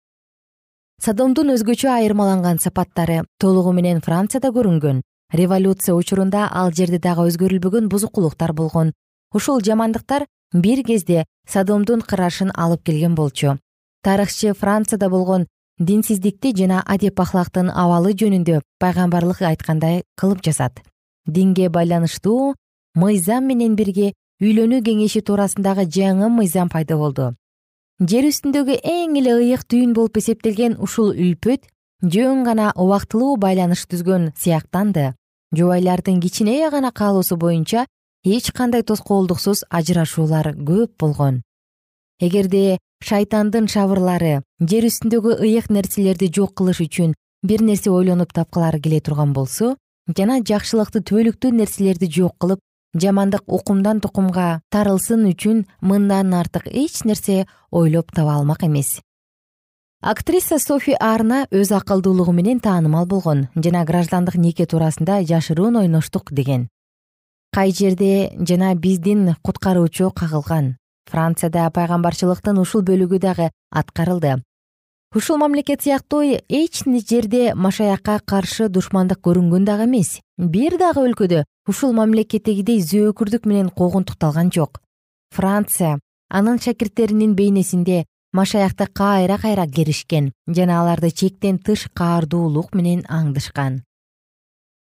садомдун 1.03 1.53
өзгөчө 1.53 1.89
айырмаланган 1.93 2.57
сапаттары 2.59 3.21
толугу 3.39 3.71
менен 3.71 4.01
францияда 4.01 4.49
көрүнгөн. 4.55 5.01
Революция 5.33 5.95
учурунда 5.95 6.47
ал 6.51 6.71
жерде 6.71 6.99
дагы 6.99 7.27
өзгөрүлбөгөн 7.29 7.87
бузукулуктар 7.87 8.53
болгон. 8.53 8.93
Ушул 9.33 9.61
жамандыктар 9.61 10.25
бир 10.53 10.83
кезде 10.83 11.25
садомдун 11.47 12.01
кырашын 12.01 12.51
алып 12.55 12.83
келген 12.83 13.15
болчу. 13.15 13.57
Тарыхчы 14.03 14.53
францияда 14.53 15.09
болгон 15.09 15.47
динсиздикти 15.79 16.53
жана 16.57 16.81
адеп 16.85 17.19
ахлактын 17.19 17.69
абалы 17.69 18.13
жөнүндө 18.17 18.61
пайгамбарлык 18.81 19.41
айткандай 19.45 20.01
кылып 20.17 20.41
жазат 20.41 20.81
динге 21.27 21.69
байланыштуу 21.69 22.55
мыйзам 22.95 23.45
менен 23.45 23.75
бирге 23.75 24.13
үйлөнүү 24.41 24.81
кеңеши 24.87 25.21
туурасындагы 25.21 25.85
жаңы 25.85 26.31
мыйзам 26.33 26.69
пайда 26.73 26.97
болду 26.97 27.35
жер 27.99 28.27
үстүндөгү 28.29 28.77
эң 28.85 29.17
эле 29.17 29.33
ыйык 29.41 29.63
түйүн 29.65 29.93
болуп 29.97 30.19
эсептелген 30.21 30.75
ушул 30.77 31.15
үлпөт 31.17 31.65
жөн 32.05 32.43
гана 32.45 32.69
убактылуу 32.77 33.37
байланыш 33.41 33.87
түзгөн 33.89 34.33
сыяктанды. 34.37 35.15
Жубайлардын 35.55 36.19
кичине 36.21 36.69
гана 36.69 36.91
каалоосу 36.91 37.37
боюнча 37.37 37.87
эч 38.23 38.51
кандай 38.51 38.83
тоскоолдуксуз 38.83 39.63
ажырашуулар 39.69 40.53
көп 40.53 40.93
болгон. 40.99 41.41
Эгерде 42.21 42.77
шайтандын 43.01 43.65
шабырлары 43.65 44.43
жер 44.61 44.85
үстүндөгү 44.85 45.39
ыйык 45.41 45.71
нерселерди 45.73 46.29
жок 46.29 46.53
кылыш 46.53 46.83
үчүн 46.85 47.15
бир 47.41 47.65
нерсе 47.65 47.89
ойлонуп 47.89 48.33
тапкылары 48.33 48.79
келе 48.81 49.01
турган 49.01 49.33
болсо 49.33 49.75
жана 50.17 50.37
жакшылыкты 50.45 51.01
түбөлүктүү 51.01 51.51
нерселерди 51.53 52.09
жок 52.13 52.37
кылып 52.37 52.61
жамандык 53.01 53.43
укумдан 53.47 54.01
тукумга 54.01 54.61
тарылсын 54.73 55.25
үчүн 55.31 55.65
мындан 55.81 56.33
артык 56.33 56.67
эч 56.67 57.03
нерсе 57.05 57.45
ойлоп 57.71 58.11
таба 58.11 58.35
алмак 58.37 58.63
эмес. 58.63 59.01
Актриса 60.01 60.59
софи 60.59 60.95
арна 60.99 61.47
өз 61.51 61.71
акылдуулугу 61.73 62.31
менен 62.31 62.59
таанымал 62.59 63.05
болгон 63.05 63.47
жана 63.55 63.83
граждандык 63.85 64.35
нике 64.35 64.65
туурасында 64.65 65.23
жашыруун 65.23 65.77
ойноштук 65.77 66.31
деген. 66.31 66.67
Кай 67.53 67.71
жерде 67.71 68.33
жана 68.37 68.75
биздин 68.75 69.35
куткаруучу 69.41 70.11
кагылган. 70.11 70.77
Францияда 71.09 71.69
пайгамбарчылыктын 71.71 72.59
ушул 72.59 72.83
бөлүгү 72.83 73.19
дагы 73.19 73.51
аткарылды 73.71 74.43
ушул 75.15 75.37
мамлекет 75.37 75.81
сыяктуу 75.81 76.21
эч 76.47 76.83
жерде 77.09 77.53
машаякка 77.55 78.19
каршы 78.25 78.69
душмандык 78.69 79.19
көрүнгөн 79.21 79.65
дагы 79.65 79.85
эмес. 79.85 80.19
Бир 80.37 80.77
дагы 80.77 81.07
өлкөдө 81.07 81.45
ушул 81.67 81.93
мамлекеттегидей 81.93 82.81
зөөкүрдүк 82.81 83.45
менен 83.45 83.69
куугунтукталган 83.69 84.51
жок. 84.51 84.81
Франция 85.31 85.99
анын 86.29 86.59
шакирттеринин 86.59 87.35
бейнесинде 87.35 88.05
машаякты 88.33 88.87
кайра 88.93 89.37
кайра 89.37 89.65
керишкен 89.67 90.31
жана 90.47 90.81
аларды 90.81 91.11
чектен 91.11 91.57
тыш 91.57 91.87
каардуулук 91.93 92.75
менен 92.75 93.05
аңдышкан. 93.07 93.83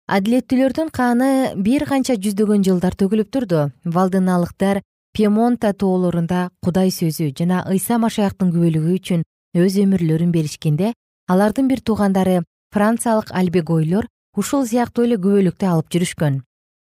Адилеттүүлөрдүн 0.10 0.90
каны 0.90 1.54
бир 1.56 1.86
канча 1.86 2.16
жүздөгөн 2.18 2.64
жылдар 2.66 2.96
төгүлүп 2.98 3.30
турду. 3.30 3.72
Валдыналыктар 3.86 4.82
пьемонта 5.14 5.74
тоолорунда 5.74 6.50
кудай 6.66 6.90
сөзү 6.90 7.30
жана 7.38 7.64
ыйса 7.70 8.00
машаяктын 8.02 8.50
күбөлүгү 8.54 8.96
үчүн 8.98 9.24
өз 9.58 9.78
өмүрлөрүн 9.82 10.32
беришкенде 10.32 10.94
алардын 11.28 11.68
бир 11.68 11.82
туугандары 11.82 12.44
франциялык 12.74 13.32
альбегойлор 13.34 14.08
ушул 14.38 14.66
сыяктуу 14.66 15.06
эле 15.06 15.18
күбөлүктү 15.18 15.66
алып 15.66 15.90
жүрүшкөн. 15.94 16.42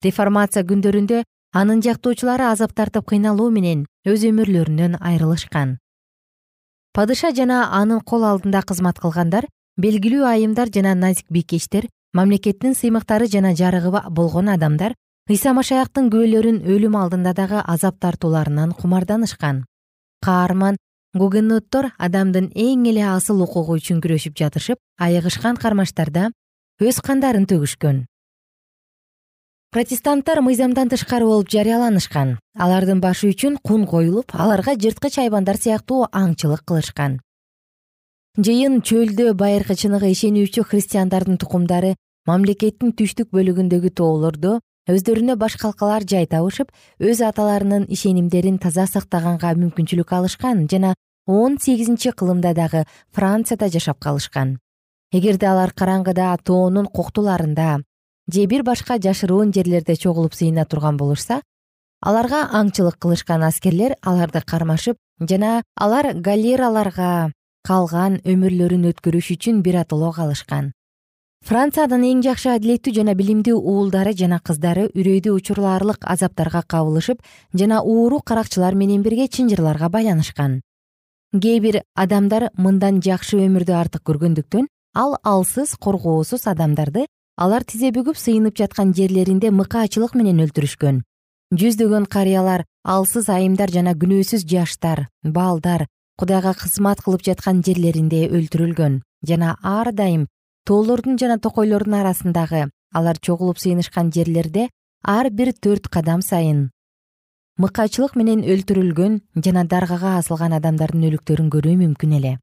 Реформация 0.04 0.64
күндөрүндө 0.70 1.24
анын 1.54 1.82
жактоочулары 1.86 2.48
азап 2.50 2.74
тартып 2.74 3.06
кыйналуу 3.12 3.50
менен 3.52 3.86
өз 4.06 4.26
өмүрлөрүнөн 4.30 4.98
айрылышкан. 5.00 5.78
Падыша 6.94 7.32
жана 7.38 7.68
анын 7.78 8.02
кол 8.02 8.26
алдында 8.26 8.64
кызмат 8.66 9.00
кылгандар 9.00 9.48
белгилүү 9.78 10.26
айымдар 10.26 10.74
жана 10.74 10.96
назик 10.96 11.28
бийкечтер 11.30 11.88
мамлекеттин 12.18 12.74
сыймыктары 12.74 13.28
жана 13.30 13.54
жарыгы 13.56 13.92
болгон 14.10 14.50
адамдар 14.50 14.96
ыйса 15.30 15.54
машаяктын 15.54 16.10
күбөлөрүн 16.10 16.64
өлүм 16.66 16.98
алдында 16.98 17.34
дагы 17.38 17.62
азап 17.62 18.00
тартууларынан 18.00 18.72
кумарданышкан. 18.74 19.66
Каарман 20.26 20.78
гугенноттор 21.22 21.92
адамдын 21.98 22.52
эң 22.56 22.86
эле 22.92 23.04
асыл 23.08 23.42
укугу 23.46 23.78
үчүн 23.80 24.02
күрөшүп 24.04 24.38
жатышып 24.40 24.80
айыгышкан 24.98 25.58
кармаштарда 25.62 26.32
өз 26.82 27.02
кандарын 27.02 27.46
төгүшкөн. 27.50 28.06
Протестанттар 29.72 30.42
мыйзамдан 30.42 30.90
тышкары 30.90 31.26
болуп 31.28 31.50
жарыяланышкан. 31.52 32.38
Алардын 32.58 33.02
башы 33.04 33.32
үчүн 33.34 33.58
кун 33.62 33.86
коюлуп 33.86 34.32
аларга 34.34 34.78
жырткыч 34.80 35.20
айбандар 35.24 35.58
сыяктуу 35.60 36.06
аңчылык 36.12 36.64
кылышкан. 36.64 37.20
Жыйын 38.38 38.80
чөлдө 38.86 39.34
байыркы 39.34 39.76
чыныгы 39.76 40.14
ишенүүчү 40.14 40.64
христиандардын 40.70 41.40
тукумдары 41.42 41.96
мамлекеттин 42.30 42.94
түштүк 42.94 43.34
бөлүгүндөгү 43.34 43.92
тоолордо 43.98 44.60
өздөрүнө 44.92 45.36
баш 45.42 45.58
калкалар 45.60 46.06
жай 46.08 46.28
табышып 46.32 46.72
өз 47.04 47.22
аталарынын 47.28 47.88
ишенимдерин 47.92 48.60
таза 48.64 48.86
сактаганга 48.88 49.52
мүмкүнчүлүк 49.60 50.14
алышкан 50.16 50.68
жана 50.72 50.94
он 51.28 51.60
сегизинчи 51.60 52.12
кылымда 52.12 52.56
дагы 52.56 52.86
францияда 53.12 53.70
жашап 53.70 54.00
калышкан. 54.00 54.58
Эгерде 55.12 55.48
алар 55.48 55.72
караңгыда 55.72 56.36
тоонун 56.44 56.88
коктуларында 56.88 57.84
же 58.28 58.46
бир 58.46 58.64
башка 58.64 58.98
жашыруун 59.00 59.54
жерлерде 59.56 59.96
чогулуп 59.96 60.34
сыйына 60.34 60.66
турган 60.66 60.98
болушса 60.98 61.42
аларга 62.02 62.42
аңчылык 62.60 62.98
кылышкан 63.00 63.44
аскерлер 63.48 63.96
аларды 64.02 64.42
кармашып 64.42 64.98
жана 65.30 65.62
алар 65.76 66.12
галераларга 66.14 67.32
калган 67.64 68.20
өмүрлөрүн 68.26 68.90
өткөрүш 68.92 69.32
үчүн 69.38 69.64
биротоло 69.64 70.12
калышкан 70.12 70.74
франциянын 71.48 72.04
эң 72.12 72.22
жакшы 72.28 72.52
адилеттүү 72.52 72.94
жана 73.00 73.16
билимдүү 73.16 73.56
уулдары 73.56 74.12
жана 74.12 74.42
кыздары 74.44 74.90
үрөйдүү 74.92 75.40
учурлаарлык 75.40 76.04
азаптарга 76.04 76.66
кабылышып 76.68 77.24
жана 77.54 77.80
ууру 77.82 78.20
каракчылар 78.20 78.76
менен 78.76 79.08
бирге 79.08 79.30
чынжырларга 79.32 79.88
байланышкан 79.88 80.62
кээ 81.44 81.60
бир 81.66 81.76
адамдар 81.96 82.50
мындан 82.58 83.02
жакшы 83.06 83.38
өмүрдү 83.42 83.74
артык 83.74 84.04
көргөндүктөн 84.08 84.68
ал 84.96 85.18
алсыз 85.24 85.76
коргоосуз 85.80 86.48
адамдарды 86.52 87.06
алар 87.38 87.64
тизе 87.64 87.92
бүгүп 87.96 88.18
сыйынып 88.18 88.58
жаткан 88.58 88.94
жерлеринде 88.98 89.52
мыкаачылык 89.52 90.16
менен 90.18 90.42
өлтүрүшкөн. 90.46 91.04
Жүздөгөн 91.60 92.08
карыялар 92.12 92.66
алсыз 92.84 93.30
айымдар 93.30 93.72
жана 93.72 93.94
күнөөсүз 93.94 94.44
жаштар 94.52 95.08
балдар 95.24 95.86
кудайга 96.18 96.54
кызмат 96.58 97.04
кылып 97.06 97.24
жаткан 97.28 97.62
жерлеринде 97.64 98.26
өлтүрүлгөн 98.28 99.02
жана 99.30 99.54
ар 99.62 99.94
дайым 99.94 100.26
тоолордун 100.66 101.20
жана 101.22 101.38
токойлордун 101.40 102.00
арасындагы 102.00 102.64
алар 102.94 103.20
чогулуп 103.22 103.62
сыйынышкан 103.62 104.10
жерлерде 104.16 104.70
ар 105.04 105.30
бир 105.30 105.54
төрт 105.54 105.88
кадам 105.94 106.22
сайын 106.26 106.70
мыкаачылык 107.58 108.16
менен 108.16 108.44
өлтүрүлгөн 108.46 109.20
жана 109.46 109.64
даргага 109.66 110.18
асылган 110.22 110.54
адамдардын 110.58 111.08
өлүктөрүн 111.10 111.50
көрүү 111.54 111.76
мүмкүн 111.84 112.18
эле. 112.20 112.34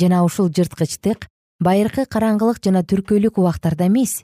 Жана 0.00 0.24
ушул 0.24 0.48
жырткычтык 0.48 1.26
байыркы 1.60 2.06
караңгылык 2.06 2.62
жана 2.64 2.82
түркөйлүк 2.82 3.38
убактарда 3.38 3.88
эмес. 3.92 4.22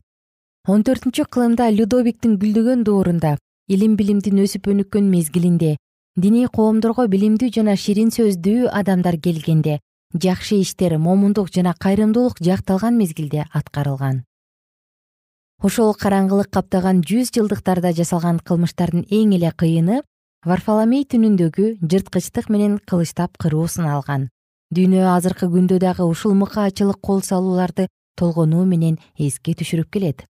Он 0.66 0.82
төртүнчү 0.82 1.26
кылымда 1.30 1.68
людовиктин 1.70 2.38
гүлдөгөн 2.40 2.84
доорунда 2.88 3.36
илим 3.68 3.96
билимдин 3.98 4.40
өсүп 4.44 4.68
өнүккөн 4.72 5.10
мезгилинде 5.10 5.76
диний 6.16 6.46
коомдорго 6.48 7.06
билимдүү 7.12 7.50
жана 7.56 7.74
ширин 7.76 8.12
сөздүү 8.14 8.70
адамдар 8.80 9.18
келгенде 9.22 9.80
жакшы 10.24 10.60
иштер 10.62 10.96
момундук 11.06 11.50
жана 11.54 11.74
кайрымдуулук 11.86 12.38
жакталган 12.48 12.96
мезгилде 12.96 13.44
аткарылган 13.52 14.22
ошол 15.62 15.94
караңгылык 15.94 16.50
каптаган 16.52 17.02
жүз 17.06 17.32
жылдыктарда 17.36 17.92
жасалган 17.96 18.40
кылмыштардын 18.44 19.06
эң 19.10 19.34
эле 19.38 19.52
кыйыны 19.52 20.02
варфоломей 20.44 21.04
түнүндөгү 21.08 21.76
жырткычтык 21.82 22.50
менен 22.52 22.78
кылычтап 22.86 23.38
кыруу 23.40 23.66
саналган 23.66 24.28
дүйнө 24.74 25.04
азыркы 25.14 25.48
күндө 25.50 25.78
дагы 25.82 26.04
ушул 26.04 26.34
мыкаачылык 26.34 26.98
кол 27.00 27.22
салууларды 27.22 27.88
толгонуу 28.18 28.64
менен 28.66 28.98
эске 29.18 29.54
түшүрүп 29.54 29.90
келет. 29.92 30.24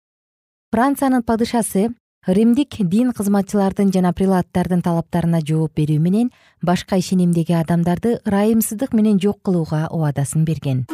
Франциянын 0.73 1.23
падышасы 1.27 1.89
римдик 2.25 2.79
дин 2.79 3.11
кызматчылардын 3.13 3.91
жана 3.93 4.13
прилаттардын 4.17 4.81
талаптарына 4.81 5.43
жооп 5.45 5.75
берүү 5.77 5.99
менен 5.99 6.31
башка 6.61 6.97
ишенимдеги 6.97 7.53
адамдарды 7.59 8.17
ырайымсыздык 8.25 8.93
менен 8.93 9.19
жок 9.19 9.41
кылууга 9.43 9.87
убадасын 9.91 10.45
берген 10.45 10.85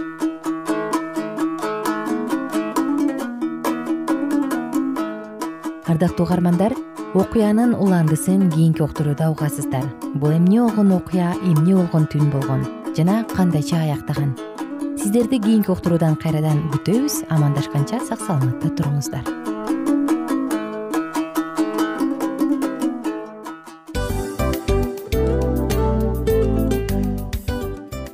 ардактуу 5.90 6.26
угармандар 6.26 6.74
окуянын 7.18 7.74
уландысын 7.74 8.52
кийинки 8.52 8.82
уктурууда 8.82 9.32
угасыздар. 9.32 9.86
Бул 10.14 10.32
эмне 10.32 10.62
болгон 10.62 10.92
окуя 10.94 11.34
эмне 11.42 11.74
болгон 11.76 12.06
түн 12.06 12.30
болгон 12.30 12.62
жана 12.96 13.26
кандайча 13.36 13.82
аяктаган? 13.82 14.36
Сиздерди 15.02 15.40
кийинки 15.42 15.72
уктуруудан 15.74 16.16
кайрадан 16.16 16.62
күтөбүз 16.76 17.26
амандашканча 17.34 18.04
сак 18.06 18.22
саламатта 18.22 18.70
туруңуздар. 18.70 19.26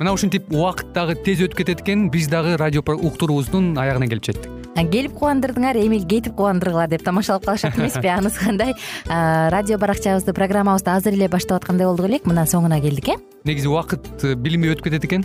Мына 0.00 0.12
ушинтип 0.16 0.48
убакыт 0.48 0.94
дагы 0.96 1.20
тез 1.20 1.44
өтүп 1.44 1.60
кетет 1.60 1.84
экен 1.84 2.08
биз 2.08 2.28
дагы 2.32 2.56
радио 2.56 2.80
уктуруубуздун 2.80 3.74
аягына 3.76 4.08
келип 4.08 4.24
жеттик 4.24 4.55
келип 4.84 5.14
кубандырдыңар 5.16 5.78
эми 5.80 6.02
кетип 6.04 6.36
кубандыргыла 6.36 6.86
деп 6.92 7.04
тамашалап 7.04 7.46
калышат 7.46 7.78
эмеспи? 7.78 8.06
Анысы 8.16 8.44
кандай? 8.44 8.74
Радио 9.06 9.78
баракчабызды 9.78 10.34
программабызды 10.36 10.90
азыр 10.90 11.16
эле 11.16 11.28
баштап 11.28 11.62
аткандай 11.62 11.86
болдук 11.86 12.10
элек. 12.10 12.28
Мына 12.28 12.44
соңуна 12.46 12.80
келдик 12.84 13.08
э? 13.08 13.18
Негизи 13.44 13.68
убакыт 13.72 14.06
э, 14.22 14.34
билинбей 14.34 14.74
өтүп 14.74 14.90
кетет 14.90 15.08
экен 15.08 15.24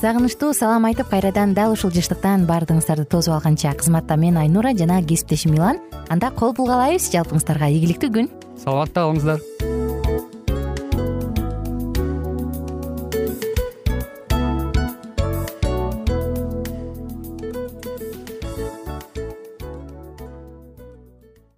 сагынычтуу 0.00 0.54
салам 0.56 0.86
айтып 0.88 1.10
кайрадан 1.12 1.52
дал 1.52 1.74
ушул 1.74 1.90
жыштыктан 1.92 2.46
баардыгыңыздарды 2.48 3.04
тосуп 3.04 3.34
алганча 3.36 3.74
кызматта 3.76 4.16
мен 4.16 4.38
айнура 4.40 4.72
жана 4.72 5.02
кесиптешим 5.04 5.52
милан 5.52 5.82
анда 6.08 6.30
кол 6.30 6.54
булгалайбыз 6.56 7.10
жалпыңыздарга 7.12 7.68
ийгиликтүү 7.68 8.14
күн. 8.16 8.32
Саламатта 8.64 9.04
калыңыздар 9.04 9.79